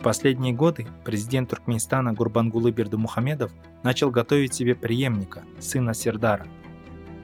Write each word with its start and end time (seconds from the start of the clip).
В 0.00 0.02
последние 0.02 0.54
годы 0.54 0.86
президент 1.04 1.50
Туркменистана 1.50 2.14
Гурбангулы 2.14 2.70
Бердымухамедов 2.70 3.52
начал 3.82 4.10
готовить 4.10 4.54
себе 4.54 4.74
преемника, 4.74 5.42
сына 5.58 5.92
Сердара. 5.92 6.46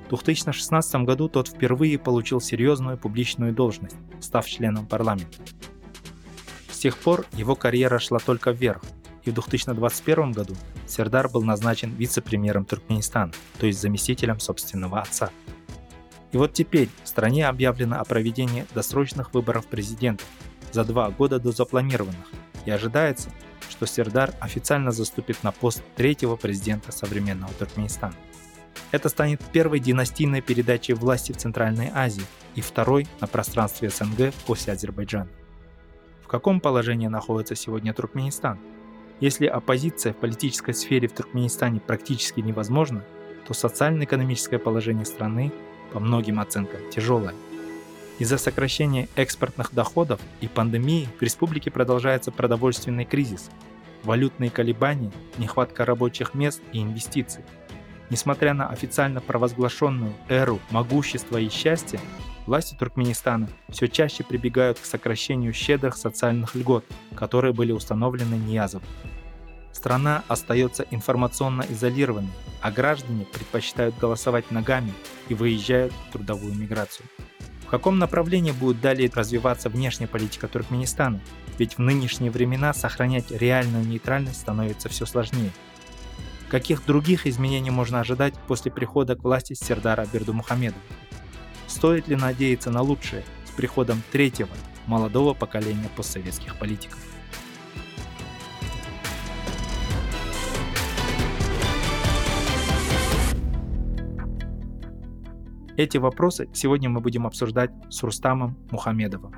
В 0.04 0.08
2016 0.10 0.96
году 0.96 1.30
тот 1.30 1.48
впервые 1.48 1.98
получил 1.98 2.38
серьезную 2.38 2.98
публичную 2.98 3.54
должность, 3.54 3.96
став 4.20 4.46
членом 4.46 4.84
парламента. 4.86 5.38
С 6.70 6.76
тех 6.76 6.98
пор 6.98 7.24
его 7.32 7.54
карьера 7.54 7.98
шла 7.98 8.18
только 8.18 8.50
вверх, 8.50 8.82
и 9.24 9.30
в 9.30 9.34
2021 9.34 10.32
году 10.32 10.54
Сердар 10.86 11.30
был 11.30 11.42
назначен 11.42 11.94
вице-премьером 11.94 12.66
Туркменистана, 12.66 13.32
то 13.58 13.64
есть 13.64 13.80
заместителем 13.80 14.38
собственного 14.38 15.00
отца. 15.00 15.30
И 16.30 16.36
вот 16.36 16.52
теперь 16.52 16.90
в 17.04 17.08
стране 17.08 17.48
объявлено 17.48 18.00
о 18.00 18.04
проведении 18.04 18.66
досрочных 18.74 19.32
выборов 19.32 19.66
президента 19.66 20.24
за 20.72 20.84
два 20.84 21.08
года 21.08 21.40
до 21.40 21.52
запланированных, 21.52 22.26
и 22.66 22.70
ожидается, 22.70 23.30
что 23.70 23.86
Сердар 23.86 24.34
официально 24.40 24.90
заступит 24.90 25.42
на 25.42 25.52
пост 25.52 25.82
третьего 25.96 26.36
президента 26.36 26.92
современного 26.92 27.52
Туркменистана. 27.54 28.14
Это 28.92 29.08
станет 29.08 29.40
первой 29.52 29.80
династийной 29.80 30.42
передачей 30.42 30.92
власти 30.92 31.32
в 31.32 31.36
Центральной 31.36 31.90
Азии 31.94 32.24
и 32.54 32.60
второй 32.60 33.08
на 33.20 33.26
пространстве 33.26 33.90
СНГ 33.90 34.32
после 34.46 34.74
Азербайджана. 34.74 35.28
В 36.22 36.28
каком 36.28 36.60
положении 36.60 37.06
находится 37.06 37.54
сегодня 37.54 37.94
Туркменистан? 37.94 38.58
Если 39.20 39.46
оппозиция 39.46 40.12
в 40.12 40.16
политической 40.16 40.72
сфере 40.74 41.08
в 41.08 41.12
Туркменистане 41.12 41.80
практически 41.80 42.40
невозможна, 42.40 43.02
то 43.46 43.54
социально-экономическое 43.54 44.58
положение 44.58 45.06
страны, 45.06 45.52
по 45.92 46.00
многим 46.00 46.40
оценкам, 46.40 46.80
тяжелое. 46.90 47.34
Из-за 48.18 48.38
сокращения 48.38 49.08
экспортных 49.14 49.74
доходов 49.74 50.20
и 50.40 50.48
пандемии 50.48 51.08
в 51.18 51.22
республике 51.22 51.70
продолжается 51.70 52.32
продовольственный 52.32 53.04
кризис, 53.04 53.50
валютные 54.04 54.50
колебания, 54.50 55.12
нехватка 55.36 55.84
рабочих 55.84 56.32
мест 56.32 56.62
и 56.72 56.80
инвестиций. 56.80 57.44
Несмотря 58.08 58.54
на 58.54 58.68
официально 58.68 59.20
провозглашенную 59.20 60.14
эру 60.28 60.60
могущества 60.70 61.36
и 61.38 61.50
счастья, 61.50 62.00
власти 62.46 62.74
Туркменистана 62.78 63.48
все 63.68 63.86
чаще 63.88 64.24
прибегают 64.24 64.78
к 64.78 64.84
сокращению 64.86 65.52
щедрых 65.52 65.96
социальных 65.96 66.54
льгот, 66.54 66.86
которые 67.14 67.52
были 67.52 67.72
установлены 67.72 68.36
Ниязовым. 68.36 68.86
Страна 69.72 70.24
остается 70.26 70.86
информационно 70.90 71.66
изолированной, 71.68 72.30
а 72.62 72.70
граждане 72.70 73.26
предпочитают 73.26 73.98
голосовать 73.98 74.50
ногами 74.50 74.94
и 75.28 75.34
выезжают 75.34 75.92
в 75.92 76.12
трудовую 76.12 76.54
миграцию. 76.54 77.06
В 77.66 77.68
каком 77.68 77.98
направлении 77.98 78.52
будет 78.52 78.80
далее 78.80 79.10
развиваться 79.12 79.68
внешняя 79.68 80.06
политика 80.06 80.46
Туркменистана? 80.46 81.20
Ведь 81.58 81.78
в 81.78 81.80
нынешние 81.80 82.30
времена 82.30 82.72
сохранять 82.72 83.32
реальную 83.32 83.84
нейтральность 83.84 84.40
становится 84.40 84.88
все 84.88 85.04
сложнее. 85.04 85.50
Каких 86.48 86.86
других 86.86 87.26
изменений 87.26 87.70
можно 87.70 87.98
ожидать 87.98 88.34
после 88.46 88.70
прихода 88.70 89.16
к 89.16 89.24
власти 89.24 89.54
Сердара 89.54 90.06
Бердумухамедова? 90.12 90.80
Стоит 91.66 92.06
ли 92.06 92.14
надеяться 92.14 92.70
на 92.70 92.82
лучшее 92.82 93.24
с 93.44 93.50
приходом 93.50 94.00
третьего, 94.12 94.54
молодого 94.86 95.34
поколения 95.34 95.90
постсоветских 95.96 96.56
политиков? 96.56 97.00
Эти 105.78 105.98
вопросы 105.98 106.48
сегодня 106.54 106.88
мы 106.88 107.00
будем 107.00 107.26
обсуждать 107.26 107.70
с 107.90 108.02
Рустамом 108.02 108.56
Мухамедовым. 108.70 109.34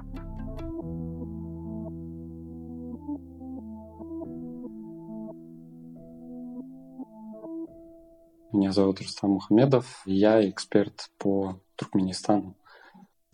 Меня 8.53 8.71
зовут 8.71 9.01
Рустам 9.01 9.33
Мухамедов. 9.33 10.03
Я 10.07 10.49
эксперт 10.49 11.11
по 11.19 11.61
Туркменистану. 11.75 12.55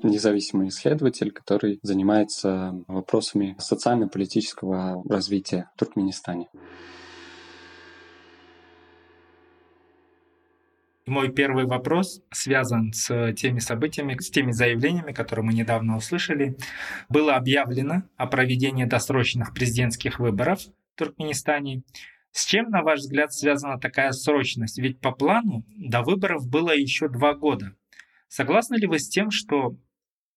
Независимый 0.02 0.68
исследователь, 0.68 1.30
который 1.30 1.80
занимается 1.82 2.82
вопросами 2.88 3.54
социально-политического 3.58 5.02
развития 5.06 5.70
в 5.74 5.78
Туркменистане. 5.78 6.48
Мой 11.06 11.30
первый 11.30 11.66
вопрос 11.66 12.22
связан 12.30 12.94
с 12.94 13.34
теми 13.34 13.58
событиями, 13.58 14.16
с 14.18 14.30
теми 14.30 14.52
заявлениями, 14.52 15.12
которые 15.12 15.44
мы 15.44 15.52
недавно 15.52 15.98
услышали. 15.98 16.56
Было 17.10 17.36
объявлено 17.36 18.04
о 18.16 18.26
проведении 18.26 18.86
досрочных 18.86 19.52
президентских 19.52 20.18
выборов 20.18 20.60
в 20.62 20.98
Туркменистане. 20.98 21.82
С 22.32 22.46
чем, 22.46 22.70
на 22.70 22.82
ваш 22.82 23.00
взгляд, 23.00 23.34
связана 23.34 23.78
такая 23.78 24.12
срочность? 24.12 24.78
Ведь 24.78 24.98
по 24.98 25.12
плану 25.12 25.66
до 25.76 26.00
выборов 26.00 26.48
было 26.48 26.74
еще 26.74 27.08
два 27.08 27.34
года. 27.34 27.76
Согласны 28.28 28.76
ли 28.76 28.86
вы 28.86 28.98
с 28.98 29.08
тем, 29.10 29.30
что 29.30 29.76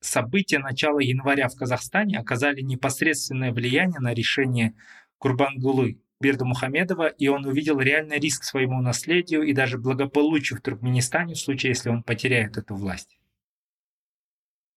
события 0.01 0.59
начала 0.59 0.99
января 0.99 1.47
в 1.47 1.55
Казахстане 1.55 2.19
оказали 2.19 2.59
непосредственное 2.59 3.53
влияние 3.53 3.99
на 3.99 4.13
решение 4.13 4.75
Курбангулы 5.17 6.01
Берду 6.19 6.45
Мухамедова, 6.45 7.07
и 7.07 7.27
он 7.27 7.45
увидел 7.45 7.79
реальный 7.79 8.19
риск 8.19 8.43
своему 8.43 8.81
наследию 8.81 9.43
и 9.43 9.53
даже 9.53 9.77
благополучию 9.77 10.57
в 10.57 10.61
Туркменистане 10.61 11.35
в 11.35 11.39
случае, 11.39 11.71
если 11.71 11.89
он 11.89 12.03
потеряет 12.03 12.57
эту 12.57 12.75
власть? 12.75 13.17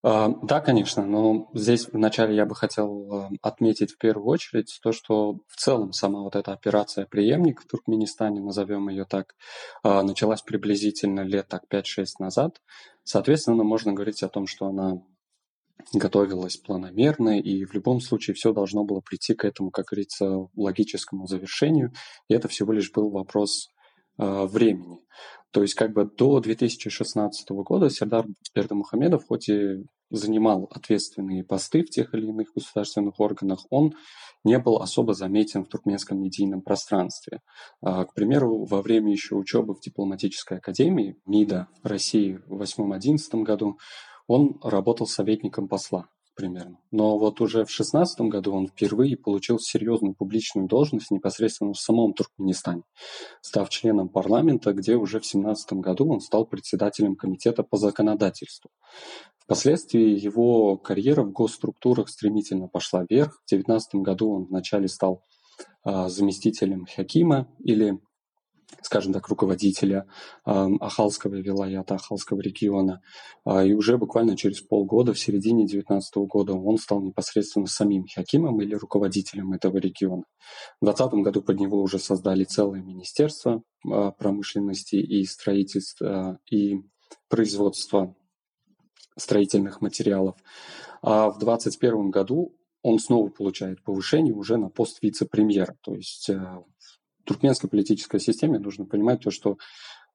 А, 0.03 0.29
Да, 0.43 0.61
конечно, 0.61 1.05
но 1.05 1.51
здесь 1.53 1.89
вначале 1.93 2.35
я 2.35 2.47
бы 2.47 2.55
хотел 2.55 3.13
а, 3.13 3.31
отметить 3.43 3.93
в 3.93 3.99
первую 3.99 4.27
очередь 4.27 4.79
то, 4.83 4.93
что 4.93 5.41
в 5.47 5.57
целом 5.57 5.93
сама 5.93 6.21
вот 6.21 6.37
эта 6.37 6.53
операция 6.53 7.05
«Преемник» 7.07 7.61
в 7.61 7.67
Туркменистане, 7.67 8.41
назовем 8.41 8.89
ее 8.89 9.05
так, 9.05 9.35
а, 9.83 10.03
началась 10.03 10.41
приблизительно 10.41 11.21
лет 11.21 11.49
так 11.49 11.65
5-6 11.69 12.07
назад. 12.19 12.63
Соответственно, 13.05 13.63
можно 13.63 13.93
говорить 13.93 14.23
о 14.23 14.29
том, 14.29 14.47
что 14.47 14.67
она 14.69 15.03
готовилась 15.93 16.57
планомерно, 16.57 17.39
и 17.41 17.65
в 17.65 17.75
любом 17.75 18.01
случае 18.01 18.35
все 18.35 18.53
должно 18.53 18.85
было 18.85 19.01
прийти 19.01 19.35
к 19.35 19.45
этому, 19.45 19.71
как 19.71 19.87
говорится, 19.87 20.49
логическому 20.57 21.27
завершению, 21.27 21.93
и 22.29 22.35
это 22.35 22.49
всего 22.49 22.73
лишь 22.73 22.93
был 22.93 23.11
вопрос 23.11 23.69
э, 24.19 24.45
времени. 24.47 24.99
То 25.53 25.63
есть 25.63 25.75
как 25.75 25.93
бы 25.93 26.05
до 26.05 26.41
2016 26.41 27.51
года 27.51 27.91
Сердар 27.91 28.27
Бердымухамедов, 28.55 29.27
хоть 29.27 29.49
и 29.49 29.85
занимал 30.11 30.69
ответственные 30.71 31.45
посты 31.45 31.83
в 31.83 31.91
тех 31.91 32.15
или 32.15 32.27
иных 32.27 32.49
государственных 32.55 33.19
органах, 33.21 33.61
он 33.71 33.95
не 34.45 34.59
был 34.59 34.77
особо 34.77 35.15
заметен 35.15 35.65
в 35.65 35.69
туркменском 35.69 36.21
медийном 36.21 36.63
пространстве. 36.63 37.41
К 37.81 38.09
примеру, 38.15 38.65
во 38.65 38.83
время 38.83 39.13
еще 39.13 39.37
учебы 39.37 39.75
в 39.75 39.81
дипломатической 39.81 40.59
академии 40.59 41.17
МИДа 41.27 41.69
России 41.83 42.41
в 42.47 42.61
2008-2011 42.63 43.43
году 43.43 43.79
он 44.31 44.61
работал 44.63 45.09
советником 45.09 45.67
посла 45.67 46.07
примерно. 46.37 46.79
Но 46.93 47.19
вот 47.19 47.41
уже 47.41 47.65
в 47.65 47.67
2016 47.67 48.21
году 48.23 48.55
он 48.55 48.69
впервые 48.69 49.17
получил 49.17 49.59
серьезную 49.59 50.15
публичную 50.15 50.69
должность 50.69 51.11
непосредственно 51.11 51.73
в 51.73 51.81
самом 51.81 52.15
Туркменистане, 52.15 52.83
став 53.43 53.69
членом 53.71 54.09
парламента, 54.09 54.73
где 54.73 54.95
уже 54.95 55.19
в 55.19 55.23
2017 55.23 55.73
году 55.75 56.09
он 56.09 56.21
стал 56.21 56.47
председателем 56.47 57.17
комитета 57.17 57.65
по 57.65 57.77
законодательству. 57.77 58.71
Впоследствии 59.37 60.17
его 60.17 60.77
карьера 60.77 61.25
в 61.25 61.33
госструктурах 61.33 62.09
стремительно 62.09 62.69
пошла 62.69 63.05
вверх. 63.11 63.33
В 63.45 63.51
2019 63.51 63.97
году 63.97 64.31
он 64.33 64.45
вначале 64.45 64.87
стал 64.87 65.25
а, 65.83 66.09
заместителем 66.09 66.87
Хакима 66.87 67.49
или 67.59 67.99
скажем 68.83 69.13
так, 69.13 69.29
руководителя 69.29 70.07
Ахалского 70.45 71.37
вилаята, 71.37 71.97
Ахалского 71.97 72.41
региона. 72.41 73.01
А, 73.45 73.65
и 73.65 73.73
уже 73.73 73.99
буквально 73.99 74.37
через 74.37 74.61
полгода, 74.61 75.13
в 75.13 75.19
середине 75.19 75.65
2019 75.65 76.17
года, 76.29 76.55
он 76.55 76.79
стал 76.79 77.01
непосредственно 77.03 77.67
самим 77.67 78.07
хакимом 78.07 78.61
или 78.61 78.75
руководителем 78.75 79.53
этого 79.53 79.79
региона. 79.79 80.25
В 80.81 80.85
2020 80.85 81.25
году 81.25 81.43
под 81.43 81.61
него 81.61 81.81
уже 81.83 81.99
создали 81.99 82.45
целое 82.45 82.83
министерство 82.83 83.63
а, 83.89 84.13
промышленности 84.13 84.97
и 84.97 85.25
строительства 85.25 86.39
и 86.51 86.81
производства 87.29 88.15
строительных 89.17 89.81
материалов. 89.81 90.37
А 91.03 91.31
в 91.31 91.39
2021 91.39 92.11
году 92.11 92.55
он 92.83 92.99
снова 92.99 93.29
получает 93.29 93.83
повышение 93.83 94.35
уже 94.35 94.57
на 94.57 94.71
пост 94.71 95.03
вице-премьера. 95.03 95.77
То 95.83 95.95
есть 95.95 96.31
э, 96.31 96.63
туркменской 97.31 97.71
политической 97.71 98.19
системе 98.19 98.59
нужно 98.59 98.87
понимать 98.87 99.21
то, 99.21 99.31
что 99.31 99.53
э, 99.53 99.55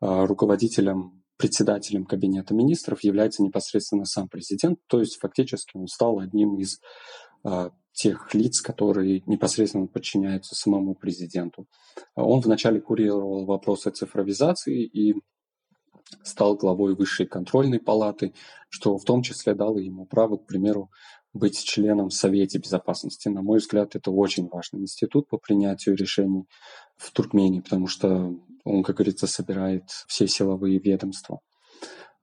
руководителем, 0.02 1.24
председателем 1.38 2.06
кабинета 2.06 2.54
министров 2.54 3.04
является 3.06 3.42
непосредственно 3.42 4.04
сам 4.04 4.28
президент, 4.28 4.80
то 4.88 5.00
есть 5.00 5.18
фактически 5.18 5.78
он 5.78 5.88
стал 5.88 6.20
одним 6.20 6.58
из 6.58 6.82
э, 7.46 7.70
тех 7.94 8.34
лиц, 8.34 8.60
которые 8.62 9.24
непосредственно 9.28 9.88
подчиняются 9.88 10.56
самому 10.56 10.94
президенту. 10.94 11.68
Он 12.16 12.42
вначале 12.42 12.82
курировал 12.82 13.46
вопросы 13.46 13.92
цифровизации 13.92 14.84
и 14.84 15.16
стал 16.22 16.58
главой 16.58 16.96
высшей 16.96 17.28
контрольной 17.28 17.80
палаты, 17.80 18.34
что 18.68 18.98
в 18.98 19.06
том 19.06 19.22
числе 19.22 19.54
дало 19.54 19.80
ему 19.80 20.06
право, 20.06 20.36
к 20.36 20.46
примеру, 20.46 20.92
быть 21.36 21.64
членом 21.64 22.10
Совета 22.10 22.58
Безопасности. 22.60 23.28
На 23.28 23.42
мой 23.42 23.60
взгляд, 23.60 23.96
это 23.96 24.10
очень 24.10 24.48
важный 24.48 24.82
институт 24.82 25.28
по 25.28 25.38
принятию 25.38 25.96
решений 25.96 26.46
в 26.96 27.12
Туркмении, 27.12 27.60
потому 27.60 27.88
что 27.88 28.34
он, 28.64 28.84
как 28.84 28.96
говорится, 28.96 29.28
собирает 29.28 29.84
все 30.08 30.28
силовые 30.28 30.80
ведомства. 30.80 31.42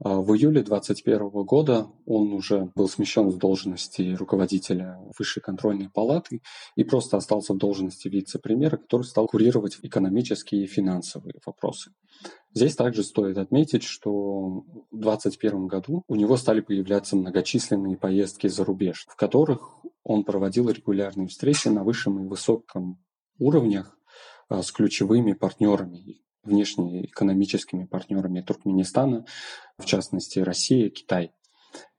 А 0.04 0.20
в 0.20 0.34
июле 0.34 0.62
2021 0.62 1.44
года 1.44 1.87
он 2.06 2.32
уже 2.32 2.72
был 2.75 2.88
смещен 2.88 3.31
с 3.31 3.37
должности 3.37 4.16
руководителя 4.19 4.99
Высшей 5.16 5.40
контрольной 5.40 5.90
палаты 5.90 6.43
и 6.75 6.82
просто 6.82 7.19
остался 7.19 7.54
в 7.54 7.58
должности 7.58 8.08
вице-премьера, 8.08 8.78
который 8.78 9.02
стал 9.02 9.28
курировать 9.28 9.78
экономические 9.81 10.64
и 10.64 10.66
финансовые 10.66 11.34
вопросы. 11.46 11.93
Здесь 12.52 12.75
также 12.75 13.04
стоит 13.04 13.38
отметить, 13.38 13.84
что 13.84 14.64
в 14.90 14.99
2021 14.99 15.69
году 15.69 16.02
у 16.08 16.16
него 16.16 16.37
стали 16.37 16.60
появляться 16.60 17.14
многочисленные 17.14 17.96
поездки 17.96 18.49
за 18.49 18.64
рубеж, 18.64 19.06
в 19.08 19.14
которых 19.14 19.84
он 20.02 20.25
проводил 20.25 20.69
регулярные 20.69 21.28
встречи 21.28 21.69
на 21.69 21.84
высшем 21.84 22.25
и 22.25 22.28
высоком 22.28 23.00
уровнях 23.38 23.96
а, 24.49 24.62
с 24.62 24.72
ключевыми 24.72 25.32
партнерами 25.32 26.22
внешнеэкономическими 26.44 27.85
партнерами 27.85 28.41
Туркменистана, 28.41 29.27
в 29.79 29.85
частности 29.85 30.39
Россия, 30.39 30.91
Китай. 30.91 31.33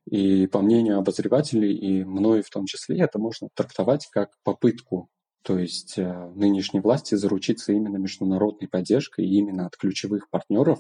И 0.05 0.47
по 0.47 0.61
мнению 0.61 0.97
обозревателей, 0.97 1.73
и 1.73 2.03
мной 2.03 2.41
в 2.41 2.49
том 2.49 2.65
числе, 2.65 2.99
это 2.99 3.19
можно 3.19 3.47
трактовать 3.55 4.07
как 4.11 4.31
попытку 4.43 5.09
то 5.43 5.59
есть 5.59 5.97
э, 5.97 6.31
нынешней 6.35 6.79
власти 6.79 7.15
заручиться 7.15 7.73
именно 7.73 7.97
международной 7.97 8.69
поддержкой 8.69 9.25
именно 9.27 9.67
от 9.67 9.75
ключевых 9.75 10.29
партнеров, 10.29 10.79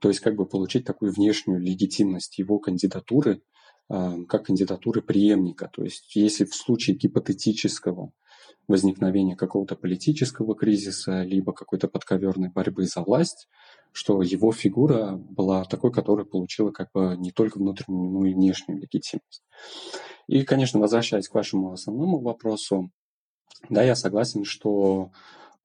то 0.00 0.08
есть 0.08 0.20
как 0.20 0.34
бы 0.34 0.46
получить 0.46 0.84
такую 0.84 1.12
внешнюю 1.12 1.60
легитимность 1.60 2.38
его 2.38 2.58
кандидатуры 2.58 3.42
э, 3.88 4.24
как 4.28 4.46
кандидатуры 4.46 5.00
преемника. 5.00 5.70
То 5.72 5.84
есть 5.84 6.14
если 6.16 6.44
в 6.44 6.54
случае 6.54 6.96
гипотетического 6.96 8.10
возникновения 8.68 9.36
какого-то 9.36 9.76
политического 9.76 10.54
кризиса, 10.54 11.22
либо 11.22 11.52
какой-то 11.52 11.88
подковерной 11.88 12.50
борьбы 12.50 12.84
за 12.86 13.02
власть, 13.02 13.48
что 13.92 14.22
его 14.22 14.52
фигура 14.52 15.16
была 15.16 15.64
такой, 15.64 15.92
которая 15.92 16.24
получила 16.24 16.70
как 16.70 16.88
бы 16.92 17.16
не 17.18 17.30
только 17.30 17.58
внутреннюю, 17.58 18.10
но 18.10 18.26
и 18.26 18.34
внешнюю 18.34 18.80
легитимность. 18.80 19.42
И, 20.26 20.42
конечно, 20.42 20.80
возвращаясь 20.80 21.28
к 21.28 21.34
вашему 21.34 21.72
основному 21.72 22.20
вопросу, 22.20 22.90
да, 23.68 23.82
я 23.82 23.94
согласен, 23.94 24.44
что 24.44 25.10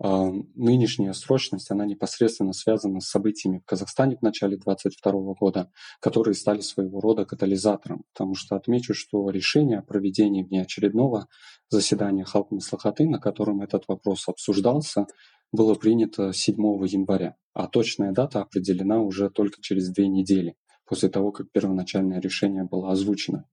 нынешняя 0.02 1.14
срочность, 1.14 1.72
она 1.72 1.86
непосредственно 1.86 2.54
связана 2.54 3.02
с 3.02 3.10
событиями 3.10 3.60
в 3.60 3.66
Казахстане 3.66 4.16
в 4.16 4.22
начале 4.22 4.58
2022 4.58 5.34
года, 5.34 5.72
которые 6.00 6.36
стали 6.36 6.62
своего 6.62 7.02
рода 7.02 7.26
катализатором. 7.26 8.04
Потому 8.14 8.36
что 8.36 8.56
отмечу, 8.56 8.94
что 8.94 9.30
решение 9.30 9.80
о 9.80 9.84
проведении 9.84 10.44
внеочередного 10.44 11.28
заседания 11.70 12.24
Халк 12.24 12.52
Маслахаты, 12.52 13.08
на 13.08 13.20
котором 13.20 13.62
этот 13.62 13.86
вопрос 13.88 14.28
обсуждался, 14.28 15.06
было 15.52 15.74
принято 15.76 16.32
7 16.32 16.56
января, 16.88 17.36
а 17.54 17.68
точная 17.68 18.12
дата 18.12 18.42
определена 18.42 19.02
уже 19.02 19.30
только 19.30 19.62
через 19.62 19.90
две 19.90 20.08
недели 20.08 20.56
после 20.86 21.10
того, 21.10 21.32
как 21.32 21.52
первоначальное 21.52 22.20
решение 22.20 22.64
было 22.64 22.92
озвучено. 22.92 23.46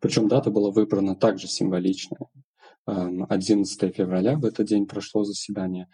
Причем 0.00 0.28
дата 0.28 0.50
была 0.50 0.70
выбрана 0.70 1.14
также 1.14 1.48
символичная. 1.48 2.20
11 2.86 3.94
февраля 3.94 4.36
в 4.36 4.44
этот 4.44 4.66
день 4.66 4.86
прошло 4.86 5.24
заседание. 5.24 5.88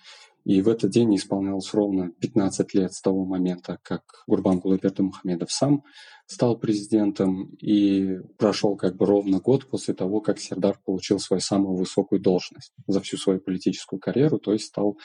И 0.45 0.61
в 0.61 0.69
этот 0.69 0.91
день 0.91 1.15
исполнялось 1.15 1.73
ровно 1.73 2.11
15 2.21 2.75
лет 2.75 2.93
с 2.93 3.01
того 3.01 3.25
момента, 3.25 3.79
как 3.83 4.03
Гурбан 4.27 4.59
Гулаберды 4.59 5.05
Мухамедов 5.05 5.53
сам 5.53 5.85
стал 6.27 6.59
президентом, 6.59 7.55
и 7.61 8.19
прошел 8.39 8.77
как 8.77 8.97
бы 8.97 9.07
ровно 9.07 9.39
год 9.39 9.69
после 9.69 9.95
того, 9.95 10.21
как 10.21 10.41
Сердар 10.41 10.81
получил 10.85 11.19
свою 11.21 11.41
самую 11.41 11.77
высокую 11.77 12.21
должность 12.21 12.73
за 12.87 13.01
всю 13.01 13.19
свою 13.19 13.41
политическую 13.41 14.01
карьеру, 14.01 14.39
то 14.39 14.53
есть 14.53 14.67
стал 14.67 14.99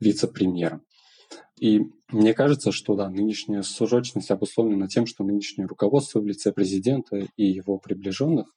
вице-премьером. 0.00 0.82
И 1.62 1.92
мне 2.10 2.34
кажется, 2.34 2.72
что 2.72 2.96
да, 2.96 3.08
нынешняя 3.08 3.62
срочность 3.62 4.32
обусловлена 4.32 4.88
тем, 4.88 5.06
что 5.06 5.22
нынешнее 5.22 5.66
руководство 5.66 6.18
в 6.18 6.26
лице 6.26 6.50
президента 6.50 7.28
и 7.36 7.44
его 7.44 7.78
приближенных, 7.78 8.52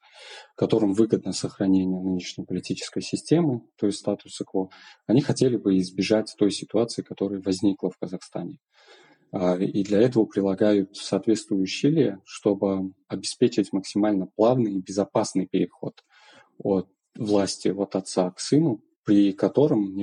которым 0.56 0.94
выгодно 0.94 1.32
сохранение 1.32 2.02
нынешней 2.02 2.46
политической 2.46 3.04
системы, 3.04 3.62
то 3.78 3.86
есть 3.86 4.00
статуса 4.00 4.44
кво, 4.44 4.72
они 5.06 5.22
хотели 5.22 5.56
бы 5.56 5.78
избежать 5.78 6.34
той 6.36 6.50
ситуации, 6.50 7.04
которая 7.04 7.44
возникла 7.44 7.92
в 7.92 7.98
Казахстане. 8.00 8.58
А, 9.32 9.56
и 9.56 9.84
для 9.84 10.02
этого 10.02 10.26
прилагают 10.26 10.98
соответствующие 10.98 11.92
усилия, 11.92 12.20
чтобы 12.26 12.92
обеспечить 13.08 13.72
максимально 13.72 14.26
плавный 14.36 14.74
и 14.74 14.82
безопасный 14.82 15.46
переход 15.46 16.04
от 16.58 16.88
власти 17.16 17.68
от 17.68 17.96
отца 17.96 18.32
к 18.32 18.40
сыну, 18.40 18.82
при 19.04 19.32
котором 19.32 19.96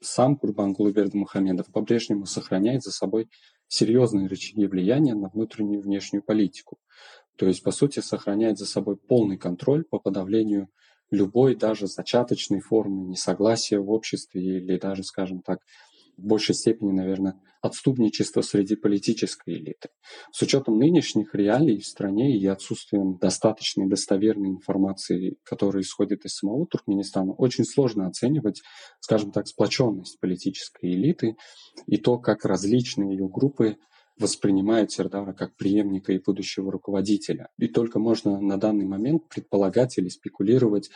сам 0.00 0.36
Курбан 0.36 0.72
Гулуберд 0.72 1.14
Мухамедов 1.14 1.70
по-прежнему 1.72 2.26
сохраняет 2.26 2.82
за 2.82 2.90
собой 2.90 3.28
серьезные 3.68 4.28
рычаги 4.28 4.66
влияния 4.66 5.14
на 5.14 5.28
внутреннюю 5.28 5.80
и 5.80 5.82
внешнюю 5.82 6.22
политику. 6.22 6.78
То 7.36 7.46
есть, 7.46 7.62
по 7.62 7.70
сути, 7.70 8.00
сохраняет 8.00 8.58
за 8.58 8.66
собой 8.66 8.96
полный 8.96 9.38
контроль 9.38 9.84
по 9.84 9.98
подавлению 9.98 10.68
любой 11.10 11.54
даже 11.54 11.86
зачаточной 11.86 12.60
формы 12.60 13.06
несогласия 13.06 13.78
в 13.78 13.90
обществе 13.90 14.42
или 14.42 14.76
даже, 14.76 15.04
скажем 15.04 15.42
так, 15.42 15.60
в 16.18 16.26
большей 16.26 16.54
степени, 16.54 16.90
наверное, 16.90 17.40
отступничество 17.60 18.40
среди 18.42 18.76
политической 18.76 19.54
элиты. 19.54 19.88
С 20.32 20.42
учетом 20.42 20.78
нынешних 20.78 21.34
реалий 21.34 21.80
в 21.80 21.86
стране 21.86 22.36
и 22.36 22.46
отсутствием 22.46 23.18
достаточной 23.18 23.88
достоверной 23.88 24.50
информации, 24.50 25.36
которая 25.44 25.82
исходит 25.82 26.24
из 26.24 26.36
самого 26.36 26.66
Туркменистана, 26.66 27.32
очень 27.32 27.64
сложно 27.64 28.06
оценивать, 28.06 28.62
скажем 29.00 29.32
так, 29.32 29.48
сплоченность 29.48 30.20
политической 30.20 30.92
элиты 30.92 31.36
и 31.86 31.96
то, 31.96 32.18
как 32.18 32.44
различные 32.44 33.16
ее 33.16 33.28
группы 33.28 33.76
воспринимают 34.18 34.90
Сердара 34.90 35.32
как 35.32 35.56
преемника 35.56 36.12
и 36.12 36.18
будущего 36.18 36.72
руководителя. 36.72 37.48
И 37.56 37.68
только 37.68 37.98
можно 37.98 38.40
на 38.40 38.56
данный 38.56 38.84
момент 38.84 39.28
предполагать 39.28 39.96
или 39.98 40.08
спекулировать 40.08 40.90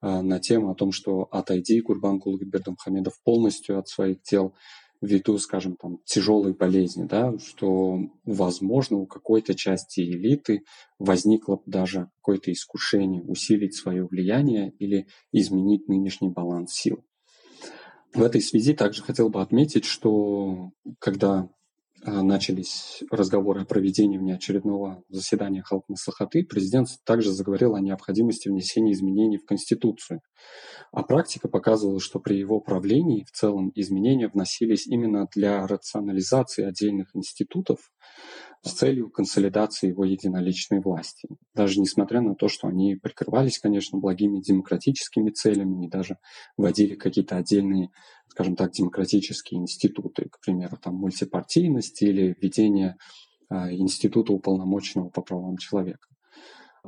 на 0.00 0.40
тему 0.40 0.70
о 0.70 0.74
том, 0.74 0.92
что 0.92 1.28
отойди 1.30 1.80
Курбан 1.80 2.20
Кулгбердамхамедов 2.20 3.14
полностью 3.22 3.78
от 3.78 3.88
своих 3.88 4.22
дел, 4.22 4.54
ввиду, 5.00 5.38
скажем, 5.38 5.76
там, 5.76 5.98
тяжелой 6.04 6.52
болезни, 6.52 7.04
да, 7.04 7.38
что, 7.38 7.98
возможно, 8.24 8.98
у 8.98 9.06
какой-то 9.06 9.54
части 9.54 10.00
элиты 10.00 10.64
возникло 10.98 11.62
даже 11.66 12.10
какое-то 12.20 12.52
искушение 12.52 13.22
усилить 13.22 13.74
свое 13.74 14.06
влияние 14.06 14.72
или 14.78 15.06
изменить 15.32 15.88
нынешний 15.88 16.28
баланс 16.28 16.72
сил. 16.74 17.02
В 18.12 18.22
этой 18.22 18.42
связи 18.42 18.74
также 18.74 19.02
хотел 19.02 19.30
бы 19.30 19.40
отметить, 19.40 19.84
что 19.84 20.72
когда 20.98 21.48
начались 22.04 23.02
разговоры 23.10 23.62
о 23.62 23.64
проведении 23.64 24.18
внеочередного 24.18 25.02
заседания 25.08 25.62
Халкма 25.62 25.96
Сахаты, 25.96 26.44
президент 26.44 26.88
также 27.04 27.32
заговорил 27.32 27.74
о 27.74 27.80
необходимости 27.80 28.48
внесения 28.48 28.92
изменений 28.92 29.38
в 29.38 29.44
Конституцию. 29.44 30.20
А 30.92 31.02
практика 31.02 31.48
показывала, 31.48 32.00
что 32.00 32.18
при 32.18 32.38
его 32.38 32.60
правлении 32.60 33.24
в 33.24 33.30
целом 33.30 33.70
изменения 33.74 34.28
вносились 34.28 34.86
именно 34.86 35.28
для 35.34 35.66
рационализации 35.66 36.64
отдельных 36.64 37.14
институтов 37.14 37.90
с 38.62 38.72
целью 38.72 39.10
консолидации 39.10 39.88
его 39.88 40.04
единоличной 40.04 40.80
власти. 40.80 41.28
Даже 41.54 41.80
несмотря 41.80 42.20
на 42.20 42.34
то, 42.34 42.48
что 42.48 42.68
они 42.68 42.96
прикрывались, 42.96 43.58
конечно, 43.58 43.98
благими 43.98 44.40
демократическими 44.40 45.30
целями 45.30 45.86
и 45.86 45.88
даже 45.88 46.18
вводили 46.56 46.94
какие-то 46.94 47.36
отдельные 47.36 47.90
скажем 48.30 48.54
так, 48.54 48.70
демократические 48.70 49.60
институты, 49.60 50.28
к 50.30 50.40
примеру, 50.40 50.76
там 50.76 50.94
мультипартийность 50.94 52.00
или 52.00 52.36
введение 52.40 52.96
а, 53.48 53.72
института 53.72 54.32
уполномоченного 54.32 55.10
по 55.10 55.20
правам 55.20 55.56
человека. 55.56 56.08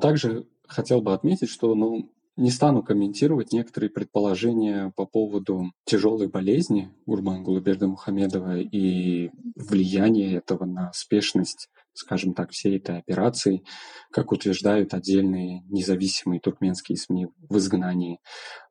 Также 0.01 0.47
хотел 0.69 1.03
бы 1.03 1.13
отметить, 1.13 1.49
что 1.49 1.75
ну, 1.75 2.13
не 2.37 2.51
стану 2.51 2.83
комментировать 2.83 3.53
некоторые 3.53 3.91
предположения 3.91 4.93
по 4.97 5.07
поводу 5.07 5.73
тяжелой 5.85 6.29
болезни 6.29 6.91
Гурбангулы 7.07 7.63
Мухамедова 7.81 8.59
и 8.59 9.31
влияния 9.57 10.37
этого 10.37 10.65
на 10.65 10.93
спешность 10.95 11.69
скажем 11.95 12.35
так, 12.35 12.51
всей 12.51 12.79
этой 12.79 12.99
операции, 12.99 13.63
как 14.11 14.33
утверждают 14.33 14.95
отдельные 14.95 15.63
независимые 15.69 16.41
туркменские 16.41 16.97
СМИ 16.97 17.29
в 17.49 17.59
изгнании. 17.59 18.19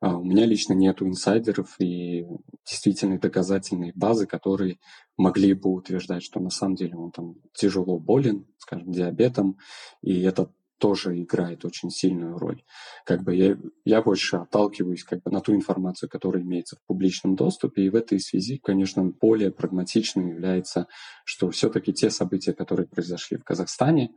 А, 0.00 0.16
у 0.16 0.24
меня 0.24 0.44
лично 0.44 0.72
нет 0.72 1.02
инсайдеров 1.02 1.76
и 1.78 2.26
действительно 2.66 3.18
доказательной 3.18 3.92
базы, 3.94 4.26
которые 4.26 4.78
могли 5.16 5.54
бы 5.54 5.70
утверждать, 5.70 6.22
что 6.22 6.40
на 6.40 6.50
самом 6.50 6.74
деле 6.74 6.96
он 6.96 7.12
там 7.12 7.34
тяжело 7.54 7.98
болен, 7.98 8.46
скажем, 8.58 8.90
диабетом, 8.90 9.58
и 10.02 10.22
это 10.22 10.50
тоже 10.82 11.22
играет 11.22 11.64
очень 11.64 11.90
сильную 11.90 12.36
роль. 12.36 12.64
Как 13.06 13.22
бы 13.22 13.36
я, 13.36 13.56
я 13.84 14.02
больше 14.02 14.34
отталкиваюсь 14.38 15.04
как 15.04 15.22
бы 15.22 15.30
на 15.30 15.40
ту 15.40 15.54
информацию, 15.54 16.10
которая 16.10 16.42
имеется 16.42 16.74
в 16.74 16.84
публичном 16.88 17.36
доступе, 17.36 17.84
и 17.84 17.88
в 17.88 17.94
этой 17.94 18.18
связи, 18.18 18.58
конечно, 18.58 19.04
более 19.04 19.52
прагматичным 19.52 20.26
является, 20.26 20.88
что 21.24 21.48
все-таки 21.52 21.92
те 21.92 22.10
события, 22.10 22.52
которые 22.52 22.88
произошли 22.88 23.36
в 23.36 23.44
Казахстане, 23.44 24.10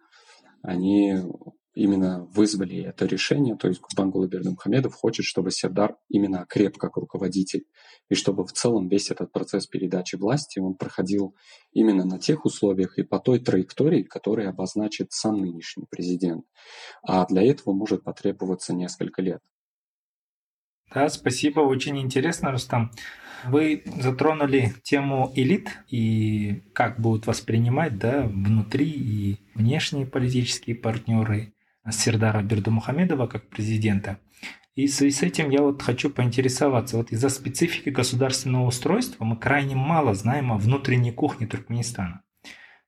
они 0.63 1.21
именно 1.75 2.25
вызвали 2.33 2.81
это 2.81 3.05
решение, 3.05 3.55
то 3.55 3.67
есть 3.67 3.81
Гурбангул 3.81 4.25
Бердымухамедов 4.27 4.95
хочет, 4.95 5.25
чтобы 5.25 5.51
Сердар 5.51 5.97
именно 6.09 6.41
окреп 6.41 6.77
как 6.77 6.95
руководитель, 6.95 7.65
и 8.09 8.15
чтобы 8.15 8.45
в 8.45 8.53
целом 8.53 8.87
весь 8.87 9.11
этот 9.11 9.31
процесс 9.31 9.67
передачи 9.67 10.15
власти, 10.15 10.59
он 10.59 10.75
проходил 10.75 11.35
именно 11.73 12.05
на 12.05 12.17
тех 12.17 12.45
условиях 12.45 12.97
и 12.97 13.03
по 13.03 13.19
той 13.19 13.39
траектории, 13.39 14.03
которую 14.03 14.49
обозначит 14.49 15.11
сам 15.11 15.41
нынешний 15.41 15.85
президент. 15.89 16.45
А 17.03 17.25
для 17.25 17.43
этого 17.43 17.73
может 17.73 18.03
потребоваться 18.03 18.73
несколько 18.73 19.21
лет. 19.21 19.41
Да, 20.93 21.09
спасибо, 21.09 21.59
очень 21.59 21.99
интересно, 21.99 22.51
Рустам. 22.51 22.91
Вы 23.47 23.83
затронули 24.01 24.73
тему 24.83 25.31
элит 25.35 25.69
и 25.89 26.63
как 26.73 27.01
будут 27.01 27.27
воспринимать 27.27 27.97
да, 27.97 28.23
внутри 28.23 28.89
и 28.89 29.39
внешние 29.55 30.05
политические 30.05 30.75
партнеры 30.75 31.54
Сердара 31.91 32.41
Бердумухамедова 32.41 33.27
как 33.27 33.49
президента. 33.49 34.19
И 34.75 34.87
в 34.87 34.93
связи 34.93 35.11
с 35.15 35.23
этим 35.23 35.49
я 35.49 35.61
вот 35.61 35.81
хочу 35.81 36.09
поинтересоваться. 36.09 36.97
Вот 36.97 37.11
из-за 37.11 37.29
специфики 37.29 37.89
государственного 37.89 38.65
устройства 38.65 39.23
мы 39.23 39.37
крайне 39.37 39.75
мало 39.75 40.13
знаем 40.13 40.51
о 40.51 40.57
внутренней 40.57 41.11
кухне 41.11 41.47
Туркменистана. 41.47 42.23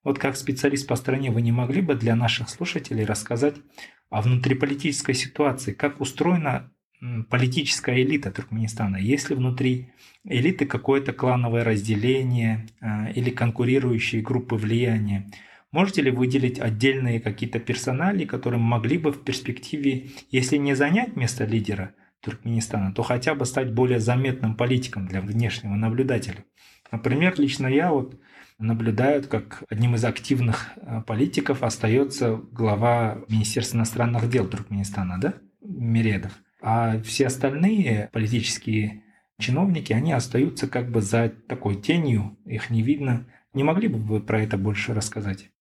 Вот 0.03 0.19
как 0.19 0.35
специалист 0.35 0.87
по 0.87 0.95
стране 0.95 1.31
вы 1.31 1.41
не 1.41 1.51
могли 1.51 1.81
бы 1.81 1.95
для 1.95 2.15
наших 2.15 2.49
слушателей 2.49 3.05
рассказать 3.05 3.55
о 4.09 4.21
внутриполитической 4.21 5.13
ситуации, 5.13 5.73
как 5.73 6.01
устроена 6.01 6.71
политическая 7.29 8.01
элита 8.01 8.31
Туркменистана? 8.31 8.97
Есть 8.97 9.29
ли 9.29 9.35
внутри 9.35 9.91
элиты 10.23 10.65
какое-то 10.65 11.13
клановое 11.13 11.63
разделение 11.63 12.67
э, 12.81 13.13
или 13.13 13.29
конкурирующие 13.29 14.21
группы 14.21 14.55
влияния? 14.55 15.29
Можете 15.71 16.01
ли 16.01 16.11
выделить 16.11 16.59
отдельные 16.59 17.19
какие-то 17.19 17.59
персонали, 17.59 18.25
которые 18.25 18.59
могли 18.59 18.97
бы 18.97 19.11
в 19.11 19.23
перспективе, 19.23 20.09
если 20.31 20.57
не 20.57 20.75
занять 20.75 21.15
место 21.15 21.43
лидера 21.45 21.93
Туркменистана, 22.21 22.93
то 22.93 23.03
хотя 23.03 23.35
бы 23.35 23.45
стать 23.45 23.73
более 23.73 23.99
заметным 23.99 24.55
политиком 24.55 25.07
для 25.07 25.21
внешнего 25.21 25.75
наблюдателя? 25.75 26.45
Например, 26.91 27.33
лично 27.37 27.67
я 27.67 27.91
вот 27.91 28.19
наблюдаю, 28.59 29.23
как 29.27 29.63
одним 29.69 29.95
из 29.95 30.05
активных 30.05 30.71
э, 30.77 31.01
политиков 31.05 31.63
остается 31.63 32.35
глава 32.35 33.19
Министерства 33.27 33.77
иностранных 33.77 34.29
дел 34.29 34.47
Туркменистана, 34.47 35.19
да, 35.19 35.35
Миредов. 35.61 36.31
А 36.61 36.99
все 37.01 37.27
остальные 37.27 38.09
политические 38.13 39.03
чиновники, 39.37 39.93
они 39.93 40.11
остаются 40.11 40.67
как 40.67 40.89
бы 40.89 41.01
за 41.01 41.29
такой 41.29 41.75
тенью, 41.75 42.37
их 42.45 42.69
не 42.69 42.81
видно. 42.81 43.27
Не 43.53 43.63
могли 43.63 43.87
бы 43.87 43.99
вы 43.99 44.21
про 44.21 44.41
это 44.41 44.57
больше 44.57 44.93
рассказать? 44.93 45.51